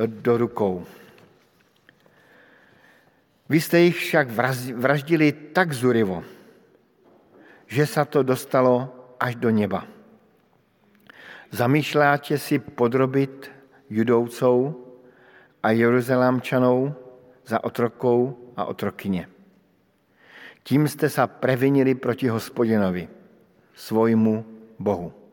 do 0.06 0.38
rukou. 0.38 0.86
Vy 3.50 3.62
jste 3.62 3.80
jich 3.80 3.98
však 3.98 4.28
vraždili 4.76 5.32
tak 5.32 5.74
zurivo, 5.74 6.24
že 7.68 7.86
se 7.86 8.06
to 8.06 8.24
dostalo 8.24 8.90
až 9.20 9.36
do 9.36 9.50
neba. 9.50 9.88
Zamýšláte 11.52 12.38
si 12.38 12.60
podrobit 12.60 13.52
judoucou 13.90 14.82
a 15.64 15.72
jeruzalémčanou 15.72 16.96
za 17.46 17.64
otrokou 17.64 18.52
a 18.58 18.66
otrokyně. 18.66 19.30
Tím 20.64 20.88
jste 20.88 21.10
se 21.10 21.28
previnili 21.28 21.96
proti 21.96 22.28
hospodinovi, 22.28 23.10
svojmu 23.76 24.46
Bohu. 24.80 25.25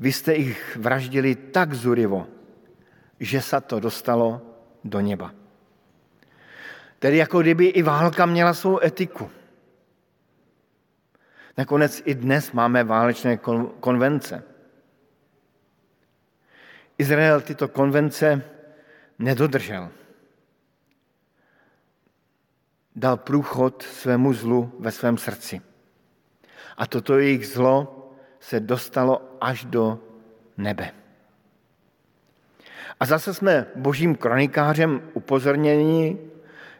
Vy 0.00 0.12
jste 0.12 0.34
jich 0.34 0.76
vraždili 0.76 1.34
tak 1.34 1.74
zurivo, 1.74 2.26
že 3.20 3.42
se 3.42 3.60
to 3.60 3.80
dostalo 3.80 4.42
do 4.84 5.00
neba. 5.00 5.34
Tedy 6.98 7.16
jako 7.16 7.40
kdyby 7.40 7.66
i 7.66 7.82
válka 7.82 8.26
měla 8.26 8.54
svou 8.54 8.84
etiku. 8.84 9.30
Nakonec 11.58 12.02
i 12.04 12.14
dnes 12.14 12.52
máme 12.52 12.84
válečné 12.84 13.38
konvence. 13.80 14.42
Izrael 16.98 17.40
tyto 17.40 17.68
konvence 17.68 18.42
nedodržel. 19.18 19.90
Dal 22.96 23.16
průchod 23.16 23.82
svému 23.82 24.32
zlu 24.32 24.72
ve 24.78 24.92
svém 24.92 25.18
srdci. 25.18 25.60
A 26.76 26.86
toto 26.86 27.18
jejich 27.18 27.46
zlo 27.48 28.03
se 28.44 28.60
dostalo 28.60 29.36
až 29.40 29.64
do 29.64 29.98
nebe. 30.56 30.90
A 33.00 33.06
zase 33.06 33.34
jsme 33.34 33.66
božím 33.76 34.14
kronikářem 34.14 35.02
upozorněni, 35.14 36.18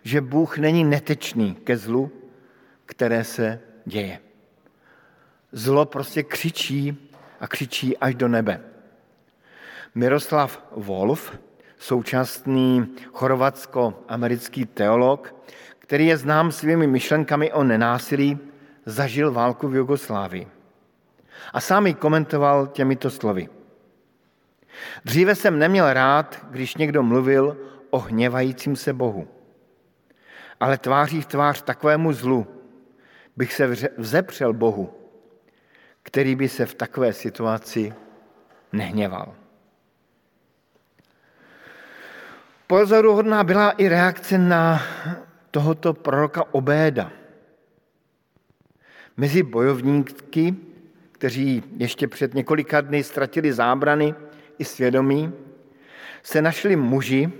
že 0.02 0.20
Bůh 0.20 0.58
není 0.58 0.84
netečný 0.84 1.54
ke 1.54 1.76
zlu, 1.76 2.10
které 2.86 3.24
se 3.24 3.60
děje. 3.84 4.18
Zlo 5.52 5.86
prostě 5.86 6.22
křičí 6.22 7.10
a 7.40 7.48
křičí 7.48 7.98
až 7.98 8.14
do 8.14 8.28
nebe. 8.28 8.60
Miroslav 9.94 10.64
Wolf, 10.76 11.38
současný 11.78 12.94
chorvatsko-americký 13.12 14.66
teolog, 14.66 15.34
který 15.78 16.06
je 16.06 16.16
znám 16.16 16.52
svými 16.52 16.86
myšlenkami 16.86 17.52
o 17.52 17.64
nenásilí, 17.64 18.38
zažil 18.86 19.32
válku 19.32 19.68
v 19.68 19.76
Jugoslávii. 19.76 20.53
A 21.52 21.60
sám 21.60 21.86
ji 21.86 21.94
komentoval 21.94 22.66
těmito 22.66 23.10
slovy. 23.10 23.48
Dříve 25.04 25.34
jsem 25.34 25.58
neměl 25.58 25.92
rád, 25.92 26.46
když 26.50 26.76
někdo 26.76 27.02
mluvil 27.02 27.56
o 27.90 27.98
hněvajícím 27.98 28.76
se 28.76 28.92
Bohu. 28.92 29.28
Ale 30.60 30.78
tváří 30.78 31.20
v 31.20 31.26
tvář 31.26 31.62
takovému 31.62 32.12
zlu 32.12 32.46
bych 33.36 33.52
se 33.52 33.66
vzepřel 33.98 34.52
Bohu, 34.52 34.94
který 36.02 36.36
by 36.36 36.48
se 36.48 36.66
v 36.66 36.74
takové 36.74 37.12
situaci 37.12 37.94
nehněval. 38.72 39.34
Pozoruhodná 42.66 43.44
byla 43.44 43.70
i 43.70 43.88
reakce 43.88 44.38
na 44.38 44.82
tohoto 45.50 45.94
proroka 45.94 46.54
Obéda. 46.54 47.10
Mezi 49.16 49.42
bojovníky, 49.42 50.54
kteří 51.24 51.62
ještě 51.76 52.08
před 52.08 52.34
několika 52.34 52.80
dny 52.80 53.04
ztratili 53.04 53.52
zábrany 53.52 54.14
i 54.58 54.64
svědomí, 54.64 55.32
se 56.22 56.42
našli 56.42 56.76
muži, 56.76 57.32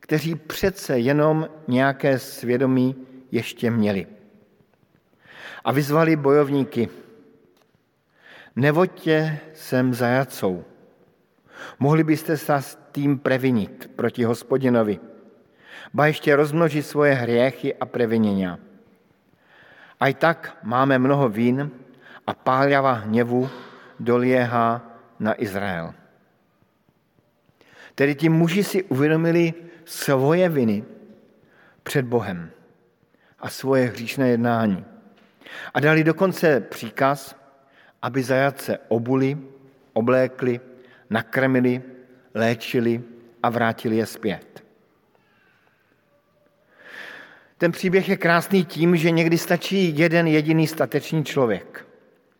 kteří 0.00 0.34
přece 0.34 0.98
jenom 0.98 1.48
nějaké 1.68 2.18
svědomí 2.18 2.96
ještě 3.32 3.70
měli. 3.70 4.06
A 5.64 5.72
vyzvali 5.72 6.16
bojovníky, 6.16 6.88
nevoďte 8.56 9.38
sem 9.54 9.94
zajacou. 9.94 10.64
Mohli 11.78 12.04
byste 12.04 12.36
se 12.36 12.54
s 12.54 12.78
tím 12.92 13.18
previnit 13.18 13.90
proti 13.96 14.24
hospodinovi, 14.24 15.00
ba 15.94 16.06
ještě 16.06 16.36
rozmnožit 16.36 16.86
svoje 16.86 17.14
hriechy 17.14 17.74
a 17.74 17.86
previnění. 17.86 18.46
A 20.00 20.08
i 20.08 20.14
tak 20.14 20.58
máme 20.62 20.98
mnoho 20.98 21.28
vín 21.28 21.87
a 22.28 22.34
páljava 22.34 22.92
hněvu 22.92 23.50
doliehá 24.00 24.82
na 25.18 25.42
Izrael. 25.42 25.94
Tedy 27.94 28.14
ti 28.14 28.28
muži 28.28 28.64
si 28.64 28.82
uvědomili 28.82 29.54
svoje 29.84 30.48
viny 30.48 30.84
před 31.82 32.04
Bohem 32.04 32.50
a 33.40 33.48
svoje 33.48 33.88
hříšné 33.88 34.28
jednání. 34.28 34.84
A 35.74 35.80
dali 35.80 36.04
dokonce 36.04 36.60
příkaz, 36.60 37.36
aby 38.02 38.22
zajatce 38.22 38.78
obuli, 38.88 39.38
oblékli, 39.92 40.60
nakrmili, 41.10 41.82
léčili 42.34 43.02
a 43.42 43.50
vrátili 43.50 43.96
je 43.96 44.06
zpět. 44.06 44.64
Ten 47.58 47.72
příběh 47.72 48.08
je 48.08 48.16
krásný 48.16 48.64
tím, 48.64 48.96
že 48.96 49.10
někdy 49.10 49.38
stačí 49.38 49.98
jeden 49.98 50.26
jediný 50.26 50.66
statečný 50.66 51.24
člověk, 51.24 51.87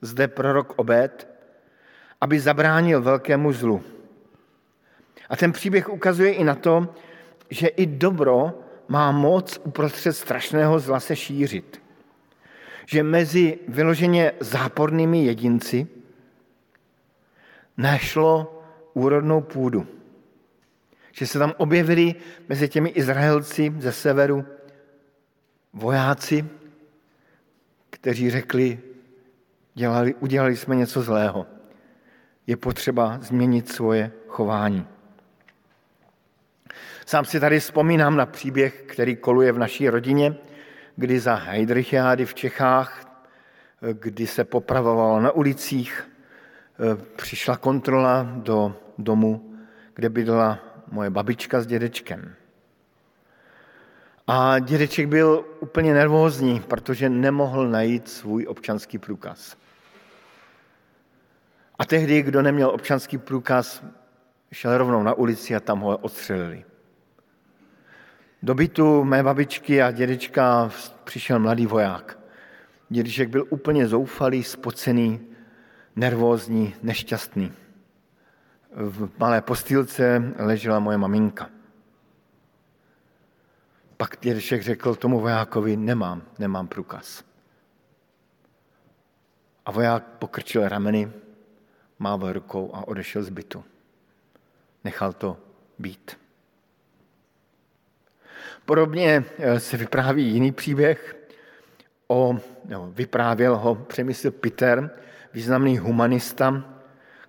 zde 0.00 0.28
prorok 0.28 0.72
Obed, 0.76 1.28
aby 2.20 2.40
zabránil 2.40 3.02
velkému 3.02 3.52
zlu. 3.52 3.82
A 5.28 5.36
ten 5.36 5.52
příběh 5.52 5.88
ukazuje 5.88 6.32
i 6.32 6.44
na 6.44 6.54
to, 6.54 6.94
že 7.50 7.66
i 7.68 7.86
dobro 7.86 8.60
má 8.88 9.12
moc 9.12 9.60
uprostřed 9.64 10.12
strašného 10.12 10.78
zla 10.78 11.00
se 11.00 11.16
šířit. 11.16 11.82
Že 12.86 13.02
mezi 13.02 13.58
vyloženě 13.68 14.32
zápornými 14.40 15.24
jedinci 15.24 15.86
našlo 17.76 18.62
úrodnou 18.94 19.40
půdu. 19.40 19.86
Že 21.12 21.26
se 21.26 21.38
tam 21.38 21.52
objevili 21.56 22.14
mezi 22.48 22.68
těmi 22.68 22.88
Izraelci 22.88 23.74
ze 23.78 23.92
severu 23.92 24.44
vojáci, 25.72 26.44
kteří 27.90 28.30
řekli, 28.30 28.78
dělali, 29.78 30.14
udělali 30.14 30.56
jsme 30.56 30.76
něco 30.76 31.02
zlého. 31.02 31.46
Je 32.46 32.56
potřeba 32.56 33.18
změnit 33.22 33.68
svoje 33.68 34.12
chování. 34.26 34.86
Sám 37.06 37.24
si 37.24 37.40
tady 37.40 37.60
vzpomínám 37.60 38.16
na 38.16 38.26
příběh, 38.26 38.82
který 38.86 39.16
koluje 39.16 39.52
v 39.52 39.58
naší 39.58 39.88
rodině, 39.88 40.36
kdy 40.96 41.20
za 41.20 41.34
Heidrichiády 41.34 42.26
v 42.26 42.34
Čechách, 42.34 43.04
kdy 43.92 44.26
se 44.26 44.44
popravovalo 44.44 45.20
na 45.20 45.30
ulicích, 45.30 46.10
přišla 47.16 47.56
kontrola 47.56 48.22
do 48.22 48.76
domu, 48.98 49.54
kde 49.94 50.08
bydlela 50.08 50.58
moje 50.90 51.10
babička 51.10 51.60
s 51.60 51.66
dědečkem. 51.66 52.34
A 54.26 54.58
dědeček 54.58 55.06
byl 55.06 55.44
úplně 55.60 55.94
nervózní, 55.94 56.60
protože 56.60 57.08
nemohl 57.08 57.68
najít 57.68 58.08
svůj 58.08 58.46
občanský 58.48 58.98
průkaz. 58.98 59.56
A 61.78 61.84
tehdy, 61.84 62.22
kdo 62.22 62.42
neměl 62.42 62.70
občanský 62.70 63.18
průkaz, 63.18 63.84
šel 64.52 64.78
rovnou 64.78 65.02
na 65.02 65.14
ulici 65.14 65.56
a 65.56 65.60
tam 65.60 65.80
ho 65.80 65.96
odstřelili. 65.96 66.64
Do 68.42 68.54
bytu 68.54 69.04
mé 69.04 69.22
babičky 69.22 69.82
a 69.82 69.90
dědečka 69.90 70.70
přišel 71.04 71.38
mladý 71.38 71.66
voják. 71.66 72.18
Dědeček 72.88 73.28
byl 73.28 73.46
úplně 73.50 73.88
zoufalý, 73.88 74.42
spocený, 74.42 75.20
nervózní, 75.96 76.74
nešťastný. 76.82 77.52
V 78.72 79.10
malé 79.18 79.40
postýlce 79.40 80.32
ležela 80.38 80.78
moje 80.78 80.98
maminka. 80.98 81.50
Pak 83.96 84.16
dědeček 84.20 84.62
řekl 84.62 84.94
tomu 84.94 85.20
vojákovi, 85.20 85.76
nemám, 85.76 86.22
nemám 86.38 86.68
průkaz. 86.68 87.24
A 89.66 89.70
voják 89.70 90.04
pokrčil 90.04 90.68
rameny, 90.68 91.12
mával 91.98 92.32
rukou 92.32 92.70
a 92.74 92.88
odešel 92.88 93.22
z 93.22 93.28
bytu. 93.28 93.64
Nechal 94.84 95.12
to 95.12 95.36
být. 95.78 96.18
Podobně 98.64 99.24
eh, 99.38 99.60
se 99.60 99.76
vypráví 99.76 100.32
jiný 100.32 100.52
příběh, 100.52 101.16
o, 102.08 102.38
no, 102.64 102.92
vyprávěl 102.94 103.56
ho 103.56 103.74
Přemysl 103.74 104.30
Peter, 104.30 104.90
významný 105.32 105.78
humanista, 105.78 106.64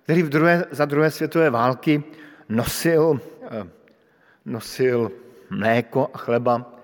který 0.02 0.22
v 0.22 0.28
druhé, 0.28 0.64
za 0.70 0.84
druhé 0.84 1.10
světové 1.10 1.50
války 1.50 2.02
nosil, 2.48 3.20
eh, 3.42 3.68
nosil 4.44 5.12
mléko 5.50 6.10
a 6.14 6.18
chleba 6.18 6.74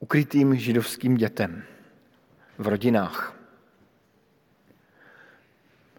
ukrytým 0.00 0.56
židovským 0.56 1.16
dětem 1.16 1.62
v 2.58 2.68
rodinách. 2.68 3.37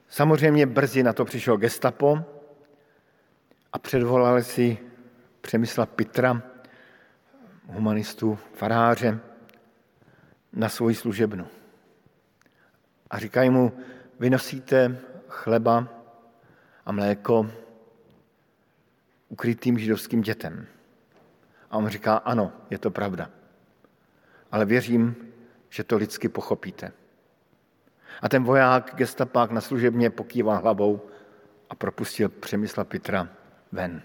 Samozřejmě 0.10 0.66
brzy 0.66 1.03
na 1.03 1.14
to 1.14 1.26
přišel 1.26 1.57
gestapo 1.57 2.20
a 3.74 3.80
předvolali 3.80 4.43
si 4.43 4.78
Přemysla 5.41 5.86
Petra, 5.86 6.41
humanistu, 7.66 8.39
faráře, 8.53 9.20
na 10.53 10.70
svoji 10.70 10.95
služebnu. 10.95 11.47
A 13.10 13.20
říkají 13.20 13.49
mu, 13.49 13.72
vy 14.20 14.30
nosíte 14.30 14.99
chleba 15.28 15.88
a 16.86 16.91
mléko 16.91 17.51
ukrytým 19.30 19.80
židovským 19.80 20.22
dětem. 20.22 20.68
A 21.72 21.78
on 21.78 21.88
říká, 21.88 22.16
ano, 22.16 22.51
je 22.70 22.78
to 22.78 22.91
pravda. 22.91 23.30
Ale 24.51 24.66
věřím, 24.66 25.16
že 25.70 25.84
to 25.84 25.97
lidsky 25.97 26.30
pochopíte. 26.30 26.91
A 28.22 28.30
ten 28.30 28.43
voják, 28.43 28.91
gestapák 28.95 29.51
na 29.51 29.61
služebně 29.61 30.09
pokývá 30.09 30.57
hlavou 30.57 31.01
a 31.70 31.76
propustil 31.76 32.30
Přemysla 32.30 32.84
Petra 32.84 33.30
ven. 33.72 34.01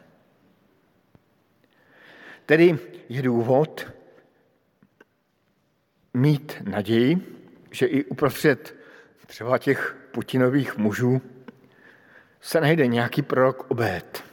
Tedy 2.46 2.78
je 3.08 3.22
důvod 3.22 3.86
mít 6.14 6.62
naději, 6.64 7.40
že 7.70 7.86
i 7.86 8.04
uprostřed 8.04 8.74
třeba 9.26 9.58
těch 9.58 9.96
Putinových 10.12 10.76
mužů 10.76 11.20
se 12.40 12.60
najde 12.60 12.86
nějaký 12.86 13.22
prorok 13.22 13.70
obét 13.70 14.24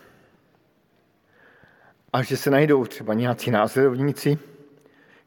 a 2.14 2.24
že 2.24 2.38
se 2.38 2.50
najdou 2.50 2.86
třeba 2.86 3.14
nějací 3.14 3.52
následovníci, 3.52 4.38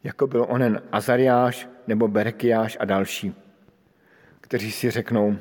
jako 0.05 0.27
byl 0.27 0.47
onen 0.49 0.83
Azariáš 0.93 1.69
nebo 1.87 2.09
Berekiáš 2.09 2.77
a 2.81 2.85
další, 2.85 3.35
kteří 4.55 4.73
si 4.73 4.91
řeknou, 4.91 5.39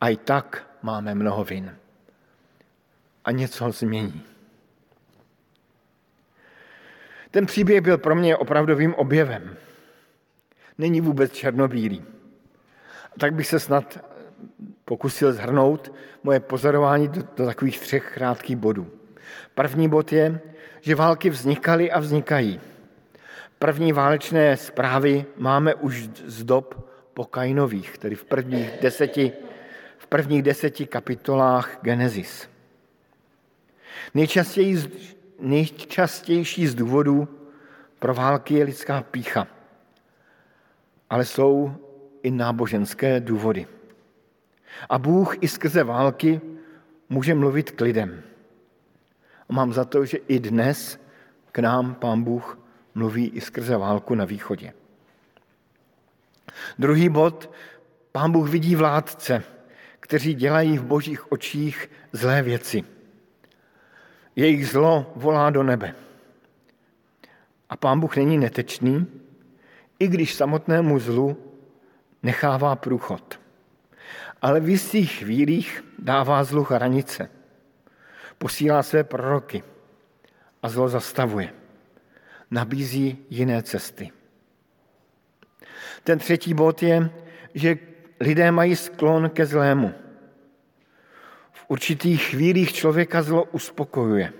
a 0.00 0.08
i 0.08 0.16
tak 0.16 0.66
máme 0.82 1.14
mnoho 1.14 1.44
vin. 1.44 1.76
A 3.24 3.30
něco 3.30 3.72
změní. 3.72 4.22
Ten 7.30 7.46
příběh 7.46 7.80
byl 7.80 7.98
pro 7.98 8.14
mě 8.14 8.36
opravdovým 8.36 8.94
objevem. 8.94 9.56
Není 10.78 11.00
vůbec 11.00 11.32
černobílý. 11.32 12.04
Tak 13.18 13.34
bych 13.34 13.46
se 13.46 13.60
snad 13.60 14.04
pokusil 14.84 15.32
zhrnout 15.32 15.92
moje 16.22 16.40
pozorování 16.40 17.08
do, 17.08 17.22
do 17.36 17.46
takových 17.46 17.80
třech 17.80 18.12
krátkých 18.14 18.56
bodů. 18.56 18.90
První 19.54 19.88
bod 19.88 20.12
je, 20.12 20.40
že 20.80 20.94
války 20.94 21.30
vznikaly 21.30 21.92
a 21.92 22.00
vznikají. 22.00 22.60
První 23.58 23.92
válečné 23.92 24.56
zprávy 24.56 25.24
máme 25.36 25.74
už 25.74 26.08
z 26.26 26.44
dob 26.44 26.93
pokajnových, 27.14 27.98
tedy 27.98 28.14
v 28.14 28.24
prvních 28.24 28.70
deseti, 28.82 29.32
v 29.98 30.06
prvních 30.06 30.42
deseti 30.42 30.86
kapitolách 30.86 31.78
Genesis. 31.82 32.48
Nejčastěji, 34.14 34.76
nejčastější 35.40 36.66
z 36.66 36.74
důvodů 36.74 37.28
pro 37.98 38.14
války 38.14 38.54
je 38.54 38.64
lidská 38.64 39.02
pícha, 39.02 39.46
ale 41.10 41.24
jsou 41.24 41.74
i 42.22 42.30
náboženské 42.30 43.20
důvody. 43.20 43.66
A 44.88 44.98
Bůh 44.98 45.36
i 45.40 45.48
skrze 45.48 45.84
války 45.84 46.40
může 47.08 47.34
mluvit 47.34 47.70
k 47.70 47.80
lidem. 47.80 48.22
A 49.48 49.52
mám 49.52 49.72
za 49.72 49.84
to, 49.84 50.04
že 50.04 50.16
i 50.16 50.38
dnes 50.38 50.98
k 51.52 51.58
nám 51.58 51.94
Pán 51.94 52.22
Bůh 52.22 52.58
mluví 52.94 53.28
i 53.28 53.40
skrze 53.40 53.76
válku 53.76 54.14
na 54.14 54.24
východě. 54.24 54.72
Druhý 56.78 57.08
bod. 57.08 57.50
Pán 58.12 58.32
Bůh 58.32 58.48
vidí 58.48 58.76
vládce, 58.76 59.42
kteří 60.00 60.34
dělají 60.34 60.78
v 60.78 60.84
božích 60.84 61.32
očích 61.32 61.90
zlé 62.12 62.42
věci. 62.42 62.84
Jejich 64.36 64.68
zlo 64.68 65.12
volá 65.16 65.50
do 65.50 65.62
nebe. 65.62 65.94
A 67.68 67.76
pán 67.76 68.00
Bůh 68.00 68.16
není 68.16 68.38
netečný, 68.38 69.06
i 69.98 70.08
když 70.08 70.34
samotnému 70.34 70.98
zlu 70.98 71.36
nechává 72.22 72.76
průchod. 72.76 73.40
Ale 74.42 74.60
v 74.60 74.68
jistých 74.68 75.12
chvílích 75.12 75.84
dává 75.98 76.44
zlu 76.44 76.66
hranice. 76.70 77.30
Posílá 78.38 78.82
své 78.82 79.04
proroky 79.04 79.62
a 80.62 80.68
zlo 80.68 80.88
zastavuje. 80.88 81.52
Nabízí 82.50 83.18
jiné 83.30 83.62
cesty. 83.62 84.10
Ten 86.04 86.18
třetí 86.18 86.54
bod 86.54 86.82
je, 86.82 87.10
že 87.54 87.78
lidé 88.20 88.50
mají 88.50 88.76
sklon 88.76 89.30
ke 89.30 89.46
zlému. 89.46 89.94
V 91.52 91.64
určitých 91.68 92.22
chvílích 92.22 92.72
člověka 92.72 93.22
zlo 93.22 93.44
uspokojuje. 93.44 94.32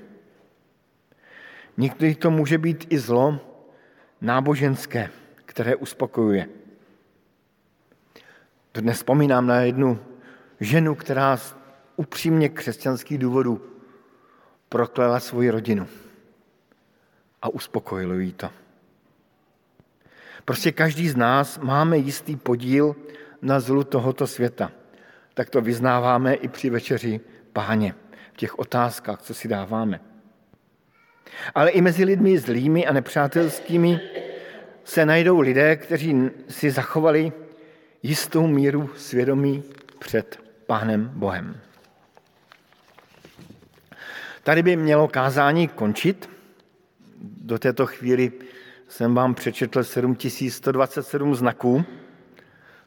Někdy 1.77 2.15
to 2.15 2.31
může 2.31 2.59
být 2.59 2.87
i 2.91 2.99
zlo 2.99 3.41
náboženské, 4.21 5.11
které 5.45 5.77
uspokojuje. 5.77 6.49
Dnes 8.75 8.97
vzpomínám 8.97 9.47
na 9.47 9.61
jednu 9.61 9.99
ženu, 10.61 10.95
která 10.95 11.37
z 11.37 11.57
upřímně 11.97 12.49
křesťanských 12.49 13.19
důvodů 13.19 13.62
proklela 14.69 15.21
svoji 15.21 15.51
rodinu 15.51 15.87
a 17.43 17.49
uspokojilo 17.49 18.15
jí 18.15 18.33
to. 18.33 18.51
Prostě 20.45 20.73
každý 20.73 21.09
z 21.09 21.17
nás 21.17 21.59
máme 21.59 21.99
jistý 21.99 22.37
podíl 22.37 22.97
na 23.43 23.61
zlu 23.61 23.85
tohoto 23.85 24.27
světa. 24.27 24.73
Tak 25.35 25.51
to 25.51 25.61
vyznáváme 25.61 26.35
i 26.35 26.49
při 26.49 26.71
večeři 26.71 27.21
páně, 27.53 27.95
v 28.33 28.37
těch 28.37 28.59
otázkách, 28.59 29.23
co 29.23 29.35
si 29.35 29.49
dáváme. 29.49 30.01
Ale 31.55 31.71
i 31.71 31.81
mezi 31.81 32.05
lidmi 32.05 32.39
zlými 32.39 32.87
a 32.87 32.93
nepřátelskými 32.93 34.01
se 34.85 35.07
najdou 35.07 35.41
lidé, 35.41 35.77
kteří 35.77 36.31
si 36.49 36.71
zachovali 36.71 37.33
jistou 38.03 38.47
míru 38.47 38.91
svědomí 38.97 39.63
před 39.99 40.39
Pánem 40.67 41.11
Bohem. 41.15 41.61
Tady 44.43 44.63
by 44.63 44.77
mělo 44.77 45.09
kázání 45.09 45.69
končit. 45.69 46.31
Do 47.21 47.59
této 47.59 47.87
chvíli 47.87 48.33
jsem 48.95 49.15
vám 49.15 49.35
přečetl 49.35 49.85
7127 49.85 51.35
znaků, 51.35 51.85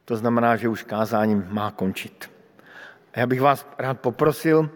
to 0.06 0.16
znamená, 0.16 0.56
že 0.56 0.70
už 0.70 0.84
kázání 0.84 1.44
má 1.50 1.72
končit. 1.72 2.32
A 3.14 3.20
já 3.20 3.28
bych 3.28 3.42
vás 3.42 3.68
rád 3.78 4.00
poprosil, 4.00 4.70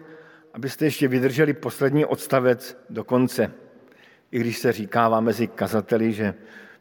abyste 0.54 0.84
ještě 0.84 1.08
vydrželi 1.08 1.52
poslední 1.52 2.04
odstavec 2.04 2.76
do 2.90 3.04
konce. 3.04 3.52
I 4.30 4.40
když 4.40 4.58
se 4.58 4.72
říkává 4.72 5.20
mezi 5.20 5.46
kazateli, 5.46 6.12
že 6.12 6.34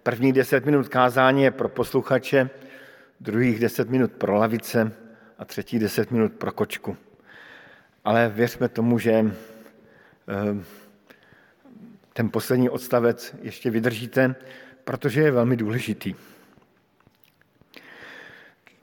první 0.04 0.34
deset 0.34 0.66
minut 0.66 0.88
kázání 0.88 1.44
je 1.44 1.52
pro 1.52 1.70
posluchače, 1.70 2.50
druhých 3.20 3.60
deset 3.60 3.90
minut 3.90 4.12
pro 4.12 4.36
lavice 4.36 4.92
a 5.38 5.46
třetí 5.46 5.80
deset 5.80 6.12
minut 6.12 6.34
pro 6.34 6.52
kočku. 6.52 6.98
Ale 8.04 8.30
věřme 8.30 8.70
tomu, 8.70 9.00
že 9.00 9.12
eh, 9.12 10.81
ten 12.14 12.30
poslední 12.30 12.70
odstavec 12.70 13.36
ještě 13.42 13.70
vydržíte, 13.70 14.36
protože 14.84 15.22
je 15.22 15.32
velmi 15.32 15.58
důležitý. 15.58 16.16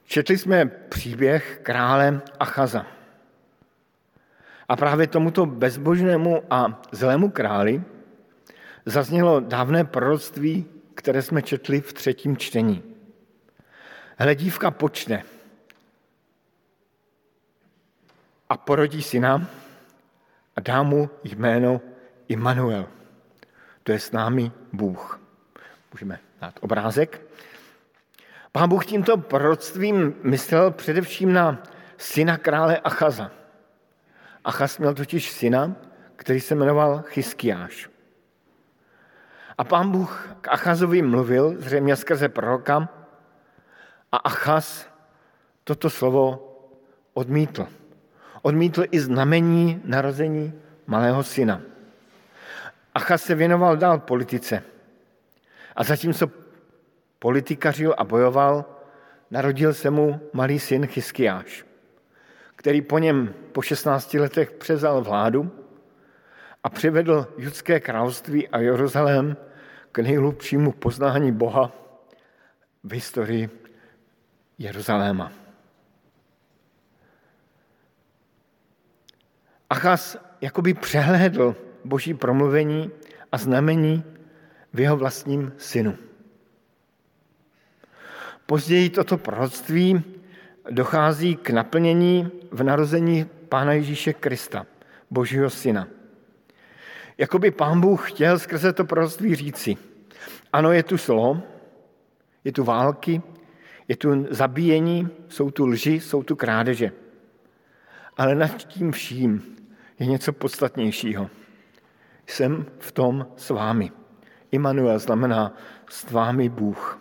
Četli 0.07 0.39
jsme 0.39 0.67
příběh 0.67 1.61
krále 1.63 2.21
Achaza. 2.41 2.87
A 4.69 4.77
právě 4.77 5.07
tomuto 5.07 5.47
bezbožnému 5.47 6.43
a 6.51 6.83
zlému 6.93 7.31
králi 7.31 7.83
zaznělo 8.87 9.41
dávné 9.41 9.85
proroctví, 9.85 10.67
které 10.95 11.23
jsme 11.23 11.43
četli 11.43 11.81
v 11.81 11.93
třetím 11.93 12.37
čtení. 12.37 12.83
Hledívka 14.19 14.71
počne 14.71 15.25
a 18.49 18.57
porodí 18.57 19.03
syna 19.03 19.47
a 20.57 20.61
dá 20.61 20.83
mu 20.83 21.11
jméno 21.25 21.81
Immanuel. 22.29 22.98
To 23.89 23.93
je 23.93 24.01
s 24.01 24.13
námi 24.13 24.53
Bůh. 24.73 25.21
Můžeme 25.93 26.21
dát 26.41 26.59
obrázek. 26.61 27.21
Pán 28.53 28.69
Bůh 28.69 28.87
tímto 28.87 29.17
proroctvím 29.17 30.15
myslel 30.23 30.71
především 30.71 31.33
na 31.33 31.63
syna 31.97 32.37
krále 32.37 32.79
Achaza. 32.79 33.31
Achaz 34.45 34.79
měl 34.79 34.95
totiž 34.95 35.31
syna, 35.31 35.77
který 36.17 36.41
se 36.41 36.55
jmenoval 36.55 37.03
Chyskiáš. 37.07 37.91
A 39.59 39.65
pán 39.65 39.91
Bůh 39.91 40.37
k 40.41 40.49
Achazovi 40.49 41.03
mluvil, 41.03 41.55
zřejmě 41.59 41.97
skrze 41.97 42.29
proroka, 42.29 42.89
a 44.13 44.17
Achaz 44.17 44.87
toto 45.65 45.91
slovo 45.91 46.53
odmítl. 47.15 47.67
Odmítl 48.43 48.85
i 48.91 49.01
znamení 49.01 49.81
narození 49.85 50.53
malého 50.87 51.23
syna. 51.23 51.61
Achaz 52.99 53.23
se 53.23 53.35
věnoval 53.35 53.77
dál 53.77 53.99
politice. 53.99 54.63
A 55.77 55.85
zatímco 55.85 56.31
politikařil 57.19 57.95
a 57.99 58.05
bojoval, 58.05 58.65
narodil 59.31 59.75
se 59.75 59.91
mu 59.91 60.21
malý 60.33 60.59
syn 60.59 60.87
Chyskiáš, 60.87 61.67
který 62.57 62.83
po 62.83 62.99
něm 62.99 63.35
po 63.53 63.63
16 63.63 64.15
letech 64.15 64.51
převzal 64.51 65.03
vládu 65.03 65.51
a 66.65 66.69
přivedl 66.69 67.27
judské 67.37 67.81
království 67.81 68.49
a 68.49 68.59
Jeruzalém 68.59 69.37
k 69.93 69.99
nejhlubšímu 69.99 70.73
poznání 70.73 71.33
Boha 71.33 71.73
v 72.85 72.93
historii 72.93 73.51
Jeruzaléma. 74.59 75.33
Achaz 79.71 80.17
jakoby 80.41 80.75
přehlédl 80.75 81.68
boží 81.89 82.15
promluvení 82.15 82.91
a 83.33 83.39
znamení 83.39 84.05
v 84.73 84.81
jeho 84.81 84.97
vlastním 84.97 85.53
synu. 85.57 85.97
Později 88.47 88.91
toto 88.91 89.19
proroctví 89.19 90.03
dochází 90.71 91.37
k 91.37 91.51
naplnění 91.51 92.31
v 92.51 92.63
narození 92.63 93.27
Pána 93.49 93.73
Ježíše 93.73 94.13
Krista, 94.13 94.67
Božího 95.11 95.51
syna. 95.51 95.89
Jakoby 97.19 97.51
pán 97.51 97.81
Bůh 97.81 98.11
chtěl 98.11 98.39
skrze 98.39 98.73
to 98.73 98.85
proroctví 98.85 99.35
říci, 99.35 99.77
ano, 100.53 100.73
je 100.73 100.83
tu 100.83 100.99
slo, 100.99 101.43
je 102.45 102.53
tu 102.53 102.65
války, 102.65 103.23
je 103.89 103.97
tu 103.97 104.27
zabíjení, 104.31 105.09
jsou 105.29 105.51
tu 105.51 105.67
lži, 105.67 106.01
jsou 106.01 106.23
tu 106.23 106.37
krádeže. 106.37 106.93
Ale 108.17 108.35
nad 108.35 108.57
tím 108.57 108.93
vším 108.93 109.57
je 109.99 110.07
něco 110.07 110.33
podstatnějšího. 110.33 111.31
Jsem 112.29 112.67
v 112.79 112.93
tom 112.93 113.27
s 113.37 113.51
vámi. 113.51 113.93
Immanuel 114.51 114.99
znamená 114.99 115.57
s 115.91 116.11
vámi 116.11 116.49
Bůh. 116.49 117.01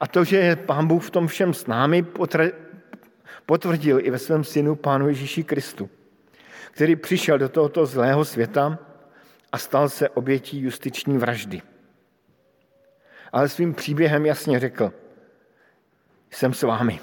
A 0.00 0.06
to, 0.06 0.24
že 0.24 0.36
je 0.36 0.56
Pán 0.56 0.86
Bůh 0.86 1.04
v 1.04 1.10
tom 1.10 1.26
všem 1.26 1.54
s 1.54 1.66
námi, 1.66 2.06
potvrdil 3.46 4.00
i 4.00 4.10
ve 4.10 4.18
svém 4.18 4.44
synu 4.44 4.74
Pánu 4.76 5.08
Ježíši 5.08 5.44
Kristu, 5.44 5.90
který 6.70 6.96
přišel 6.96 7.38
do 7.38 7.48
tohoto 7.48 7.86
zlého 7.86 8.24
světa 8.24 8.78
a 9.52 9.58
stal 9.58 9.88
se 9.88 10.08
obětí 10.08 10.60
justiční 10.60 11.18
vraždy. 11.18 11.62
Ale 13.32 13.48
svým 13.48 13.74
příběhem 13.74 14.26
jasně 14.26 14.60
řekl, 14.60 14.92
jsem 16.30 16.54
s 16.54 16.62
vámi. 16.62 17.00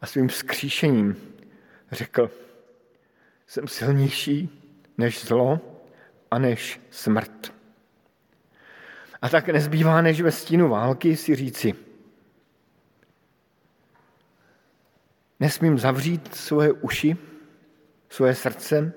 A 0.00 0.06
svým 0.06 0.28
vzkříšením 0.28 1.16
řekl, 1.92 2.30
jsem 3.46 3.68
silnější 3.68 4.62
než 4.98 5.24
zlo 5.24 5.60
a 6.30 6.38
než 6.38 6.80
smrt. 6.90 7.54
A 9.22 9.28
tak 9.28 9.48
nezbývá, 9.48 10.02
než 10.02 10.20
ve 10.20 10.32
stínu 10.32 10.68
války 10.68 11.16
si 11.16 11.34
říci, 11.34 11.74
nesmím 15.40 15.78
zavřít 15.78 16.34
svoje 16.34 16.72
uši, 16.72 17.16
svoje 18.08 18.34
srdce 18.34 18.92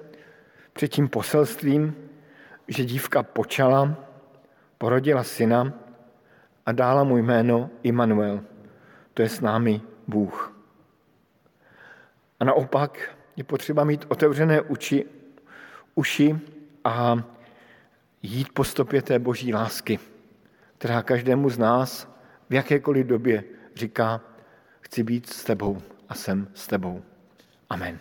před 0.74 0.88
tím 0.88 1.10
poselstvím, 1.10 1.96
že 2.68 2.86
dívka 2.86 3.24
počala, 3.24 3.96
porodila 4.78 5.24
syna 5.24 5.74
a 6.66 6.72
dála 6.72 7.04
mu 7.04 7.18
jméno 7.18 7.70
Immanuel, 7.84 8.44
to 9.14 9.22
je 9.22 9.30
s 9.30 9.42
námi 9.42 9.82
Bůh. 10.08 10.56
A 12.40 12.46
naopak 12.46 13.16
je 13.36 13.44
potřeba 13.44 13.84
mít 13.84 14.06
otevřené 14.08 14.62
uči, 14.62 15.06
uši 16.00 16.40
a 16.84 17.24
jít 18.24 18.48
po 18.54 18.64
stopě 18.64 19.02
té 19.02 19.20
boží 19.20 19.54
lásky, 19.54 20.00
která 20.78 21.02
každému 21.02 21.50
z 21.50 21.58
nás 21.58 22.08
v 22.50 22.54
jakékoliv 22.54 23.08
době 23.08 23.44
říká, 23.76 24.22
chci 24.82 25.04
být 25.04 25.30
s 25.30 25.44
tebou 25.44 25.82
a 26.10 26.16
jsem 26.16 26.48
s 26.54 26.68
tebou. 26.68 27.04
Amen. 27.70 28.00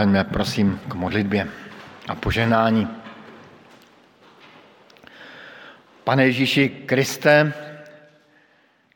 Postaňme 0.00 0.24
prosím 0.24 0.80
k 0.88 0.94
modlitbě 0.94 1.48
a 2.08 2.14
požehnání. 2.14 2.88
Pane 6.04 6.24
Ježíši 6.24 6.68
Kriste, 6.68 7.52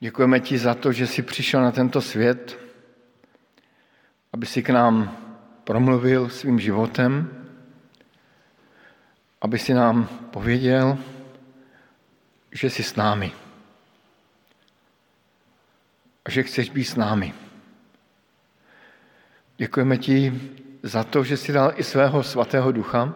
děkujeme 0.01 0.41
ti 0.41 0.59
za 0.59 0.75
to, 0.75 0.93
že 0.93 1.07
jsi 1.07 1.23
přišel 1.23 1.63
na 1.63 1.73
tento 1.73 2.01
svět, 2.01 2.59
aby 4.33 4.47
si 4.47 4.63
k 4.63 4.71
nám 4.71 5.17
promluvil 5.65 6.29
svým 6.29 6.61
životem, 6.61 7.29
aby 9.41 9.59
si 9.59 9.75
nám 9.75 10.09
pověděl, 10.31 10.99
že 12.53 12.71
jsi 12.71 12.83
s 12.83 12.97
námi 12.97 13.33
a 16.25 16.31
že 16.31 16.43
chceš 16.43 16.71
být 16.71 16.85
s 16.85 16.97
námi. 16.97 17.35
Děkujeme 19.57 19.99
ti 19.99 20.33
za 20.85 21.05
to, 21.05 21.25
že 21.25 21.37
jsi 21.37 21.53
dal 21.53 21.73
i 21.77 21.85
svého 21.85 22.23
svatého 22.23 22.73
ducha, 22.73 23.15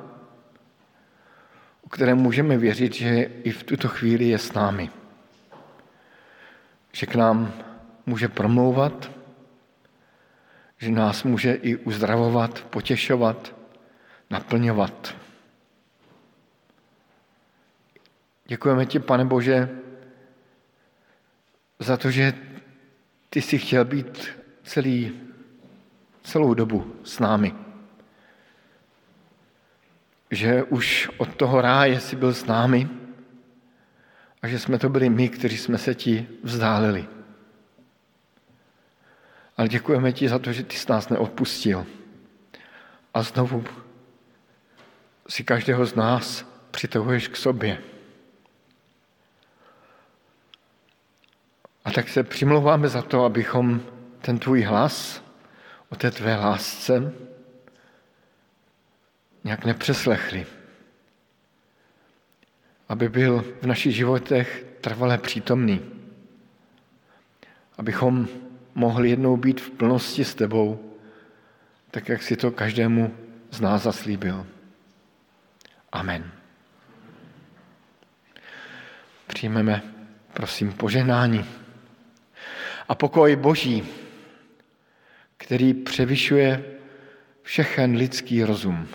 o 1.83 1.89
kterém 1.89 2.19
můžeme 2.19 2.57
věřit, 2.59 2.95
že 2.95 3.23
i 3.23 3.51
v 3.51 3.63
tuto 3.63 3.89
chvíli 3.89 4.29
je 4.29 4.39
s 4.39 4.53
námi. 4.53 4.91
Že 6.93 7.07
k 7.07 7.15
nám 7.15 7.53
může 8.07 8.29
promlouvat, 8.29 9.11
že 10.79 10.91
nás 10.91 11.25
může 11.25 11.55
i 11.55 11.77
uzdravovat, 11.77 12.65
potěšovat, 12.65 13.55
naplňovat. 14.31 15.17
Děkujeme 18.47 18.87
ti, 18.87 18.99
pane 18.99 19.25
Bože, 19.25 19.69
za 21.79 21.97
to, 21.97 22.11
že 22.11 22.33
ty 23.31 23.43
jsi 23.43 23.59
chtěl 23.59 23.85
být 23.85 24.29
celý 24.63 25.28
celou 26.29 26.55
dobu 26.55 26.85
s 27.05 27.19
námi. 27.19 27.55
Že 30.31 30.63
už 30.63 31.11
od 31.17 31.35
toho 31.35 31.61
ráje 31.61 32.01
si 32.01 32.17
byl 32.17 32.35
s 32.35 32.45
námi 32.45 32.89
a 34.43 34.49
že 34.49 34.59
jsme 34.59 34.79
to 34.79 34.89
byli 34.89 35.09
my, 35.09 35.29
kteří 35.29 35.59
jsme 35.59 35.79
se 35.79 35.95
ti 35.95 36.29
vzdálili. 36.43 37.09
Ale 39.57 39.69
děkujeme 39.69 40.13
ti 40.13 40.29
za 40.29 40.39
to, 40.39 40.53
že 40.53 40.63
ty 40.63 40.77
s 40.77 40.89
nás 40.89 41.09
neodpustil. 41.09 41.87
A 43.15 43.23
znovu 43.23 43.65
si 45.29 45.45
každého 45.45 45.87
z 45.87 45.95
nás 45.95 46.45
přitahuješ 46.71 47.29
k 47.29 47.37
sobě. 47.37 47.79
A 51.85 51.91
tak 51.91 52.09
se 52.09 52.23
přimlouváme 52.23 52.89
za 52.89 53.03
to, 53.03 53.25
abychom 53.25 53.81
ten 54.21 54.39
tvůj 54.39 54.63
hlas 54.63 55.28
o 55.89 55.97
té 55.97 56.11
tvé 56.11 56.37
lásce 56.37 57.13
nějak 59.45 59.65
nepřeslechli. 59.65 60.47
Aby 62.89 63.09
byl 63.09 63.45
v 63.63 63.67
našich 63.67 63.97
životech 63.97 64.67
trvale 64.81 65.19
přítomný. 65.19 65.81
Abychom 67.79 68.29
mohli 68.75 69.11
jednou 69.11 69.37
být 69.37 69.61
v 69.61 69.71
plnosti 69.71 70.25
s 70.25 70.35
tebou, 70.35 70.95
tak 71.91 72.09
jak 72.09 72.23
si 72.23 72.37
to 72.37 72.51
každému 72.51 73.15
z 73.51 73.61
nás 73.61 73.83
zaslíbil. 73.83 74.47
Amen. 75.93 76.33
Přijmeme, 79.27 79.83
prosím, 80.33 80.73
požehnání. 80.73 81.45
A 82.89 82.95
pokoj 82.95 83.37
Boží, 83.37 83.89
který 85.49 85.75
převyšuje 85.75 86.65
všechen 87.43 87.97
lidský 87.97 88.45
rozum. 88.45 88.89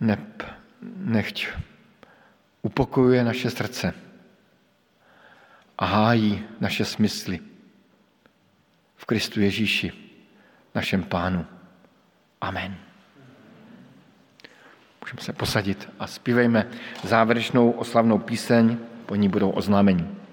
Neb, 0.00 0.42
nechť 0.96 1.46
upokojuje 2.62 3.24
naše 3.24 3.50
srdce 3.50 3.94
a 5.78 5.84
hájí 5.84 6.44
naše 6.60 6.84
smysly 6.84 7.40
v 8.96 9.04
Kristu 9.04 9.40
Ježíši, 9.40 9.92
našem 10.74 11.02
Pánu. 11.02 11.46
Amen. 12.40 12.76
Můžeme 15.00 15.20
se 15.20 15.32
posadit 15.32 15.88
a 15.98 16.06
zpívejme 16.06 16.70
závěrečnou 17.04 17.70
oslavnou 17.70 18.18
píseň, 18.18 18.78
po 19.06 19.14
ní 19.14 19.28
budou 19.28 19.50
oznámení. 19.50 20.25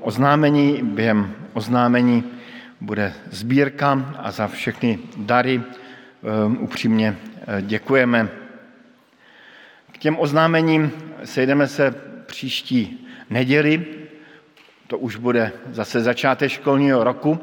Oznámení. 0.00 0.80
Během 0.82 1.34
oznámení 1.52 2.24
bude 2.80 3.12
sbírka 3.30 4.14
a 4.18 4.30
za 4.30 4.46
všechny 4.46 4.98
dary 5.16 5.62
um, 5.62 6.58
upřímně 6.60 7.16
eh, 7.46 7.62
děkujeme. 7.62 8.28
K 9.92 9.98
těm 9.98 10.18
oznámením 10.18 10.92
sejdeme 11.24 11.68
se 11.68 11.94
příští 12.26 13.06
neděli, 13.30 13.84
to 14.86 14.98
už 14.98 15.16
bude 15.16 15.52
zase 15.72 16.00
začátek 16.00 16.50
školního 16.50 17.04
roku. 17.04 17.38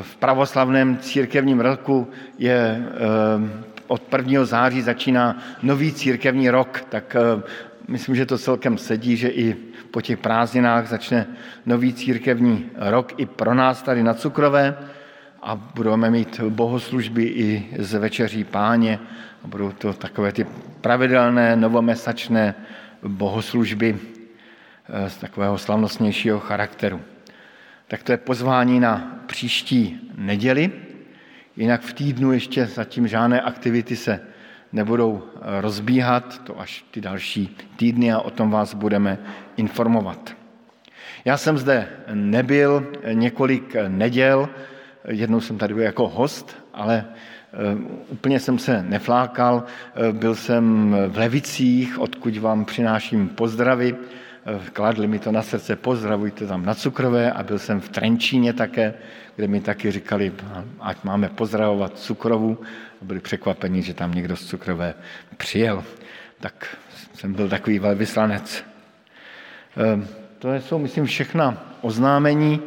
V 0.00 0.16
pravoslavném 0.16 0.98
církevním 0.98 1.60
roku 1.60 2.10
je 2.38 2.58
eh, 2.58 3.70
od 3.86 4.02
1. 4.16 4.44
září 4.44 4.82
začíná 4.82 5.38
nový 5.62 5.92
církevní 5.92 6.50
rok, 6.50 6.84
tak 6.88 7.16
eh, 7.16 7.42
myslím, 7.88 8.14
že 8.14 8.26
to 8.26 8.38
celkem 8.38 8.78
sedí, 8.78 9.16
že 9.16 9.28
i 9.28 9.56
po 9.90 10.00
těch 10.00 10.18
prázdninách 10.18 10.88
začne 10.88 11.26
nový 11.66 11.94
církevní 11.94 12.70
rok 12.76 13.12
i 13.16 13.26
pro 13.26 13.54
nás 13.54 13.82
tady 13.82 14.02
na 14.02 14.14
Cukrové 14.14 14.76
a 15.42 15.56
budeme 15.56 16.10
mít 16.10 16.40
bohoslužby 16.40 17.22
i 17.22 17.68
z 17.78 17.94
večeří 17.94 18.44
páně 18.44 18.98
a 19.44 19.48
budou 19.48 19.72
to 19.72 19.92
takové 19.92 20.32
ty 20.32 20.46
pravidelné 20.80 21.56
novomesačné 21.56 22.54
bohoslužby 23.02 23.98
eh, 24.88 25.10
z 25.10 25.16
takového 25.16 25.58
slavnostnějšího 25.58 26.40
charakteru. 26.40 27.00
Tak 27.88 28.02
to 28.02 28.12
je 28.12 28.18
pozvání 28.18 28.80
na 28.80 29.20
příští 29.26 30.10
neděli. 30.18 30.72
Jinak 31.56 31.80
v 31.80 31.92
týdnu 31.92 32.32
ještě 32.32 32.66
zatím 32.66 33.08
žádné 33.08 33.40
aktivity 33.40 33.96
se 33.96 34.20
nebudou 34.72 35.22
rozbíhat, 35.60 36.42
to 36.44 36.60
až 36.60 36.84
ty 36.90 37.00
další 37.00 37.56
týdny 37.76 38.12
a 38.12 38.20
o 38.20 38.30
tom 38.30 38.50
vás 38.50 38.74
budeme 38.74 39.18
informovat. 39.56 40.36
Já 41.24 41.36
jsem 41.36 41.58
zde 41.58 41.88
nebyl 42.14 42.86
několik 43.12 43.76
neděl, 43.88 44.48
jednou 45.08 45.40
jsem 45.40 45.58
tady 45.58 45.74
byl 45.74 45.82
jako 45.82 46.08
host, 46.08 46.56
ale 46.74 47.04
Eh, 47.52 47.78
úplně 48.08 48.40
jsem 48.40 48.58
se 48.58 48.82
neflákal, 48.82 49.64
eh, 49.64 50.12
byl 50.12 50.34
jsem 50.34 50.96
v 51.08 51.18
Levicích, 51.18 51.98
odkud 51.98 52.36
vám 52.36 52.64
přináším 52.64 53.28
pozdravy, 53.28 53.94
eh, 53.94 54.70
kladli 54.72 55.06
mi 55.06 55.18
to 55.18 55.32
na 55.32 55.42
srdce, 55.42 55.76
pozdravujte 55.76 56.46
tam 56.46 56.64
na 56.64 56.74
Cukrové 56.74 57.32
a 57.32 57.42
byl 57.42 57.58
jsem 57.58 57.80
v 57.80 57.88
Trenčíně 57.88 58.52
také, 58.52 58.94
kde 59.36 59.48
mi 59.48 59.60
taky 59.60 59.90
říkali, 59.90 60.32
ať 60.80 61.04
máme 61.04 61.28
pozdravovat 61.28 61.98
Cukrovu. 61.98 62.58
Byli 63.02 63.20
překvapeni, 63.20 63.82
že 63.82 63.94
tam 63.94 64.14
někdo 64.14 64.36
z 64.36 64.46
Cukrové 64.46 64.94
přijel. 65.36 65.84
Tak 66.40 66.76
jsem 67.14 67.34
byl 67.34 67.48
takový 67.48 67.78
velvyslanec. 67.78 68.64
To 70.38 70.54
jsou, 70.54 70.78
myslím, 70.78 71.04
všechna 71.04 71.76
oznámení, 71.80 72.60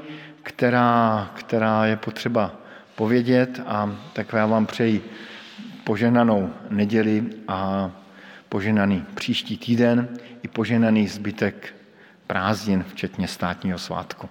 která, 0.43 1.31
která 1.35 1.85
je 1.85 1.95
potřeba 1.97 2.55
povědět 2.95 3.61
a 3.65 3.97
tak 4.13 4.33
já 4.33 4.45
vám 4.45 4.65
přeji 4.65 5.09
poženanou 5.83 6.53
neděli 6.69 7.23
a 7.47 7.91
poženaný 8.49 9.05
příští 9.15 9.57
týden 9.57 10.09
i 10.43 10.47
poženaný 10.47 11.07
zbytek 11.07 11.75
prázdnin, 12.27 12.85
včetně 12.87 13.27
státního 13.27 13.79
svátku. 13.79 14.29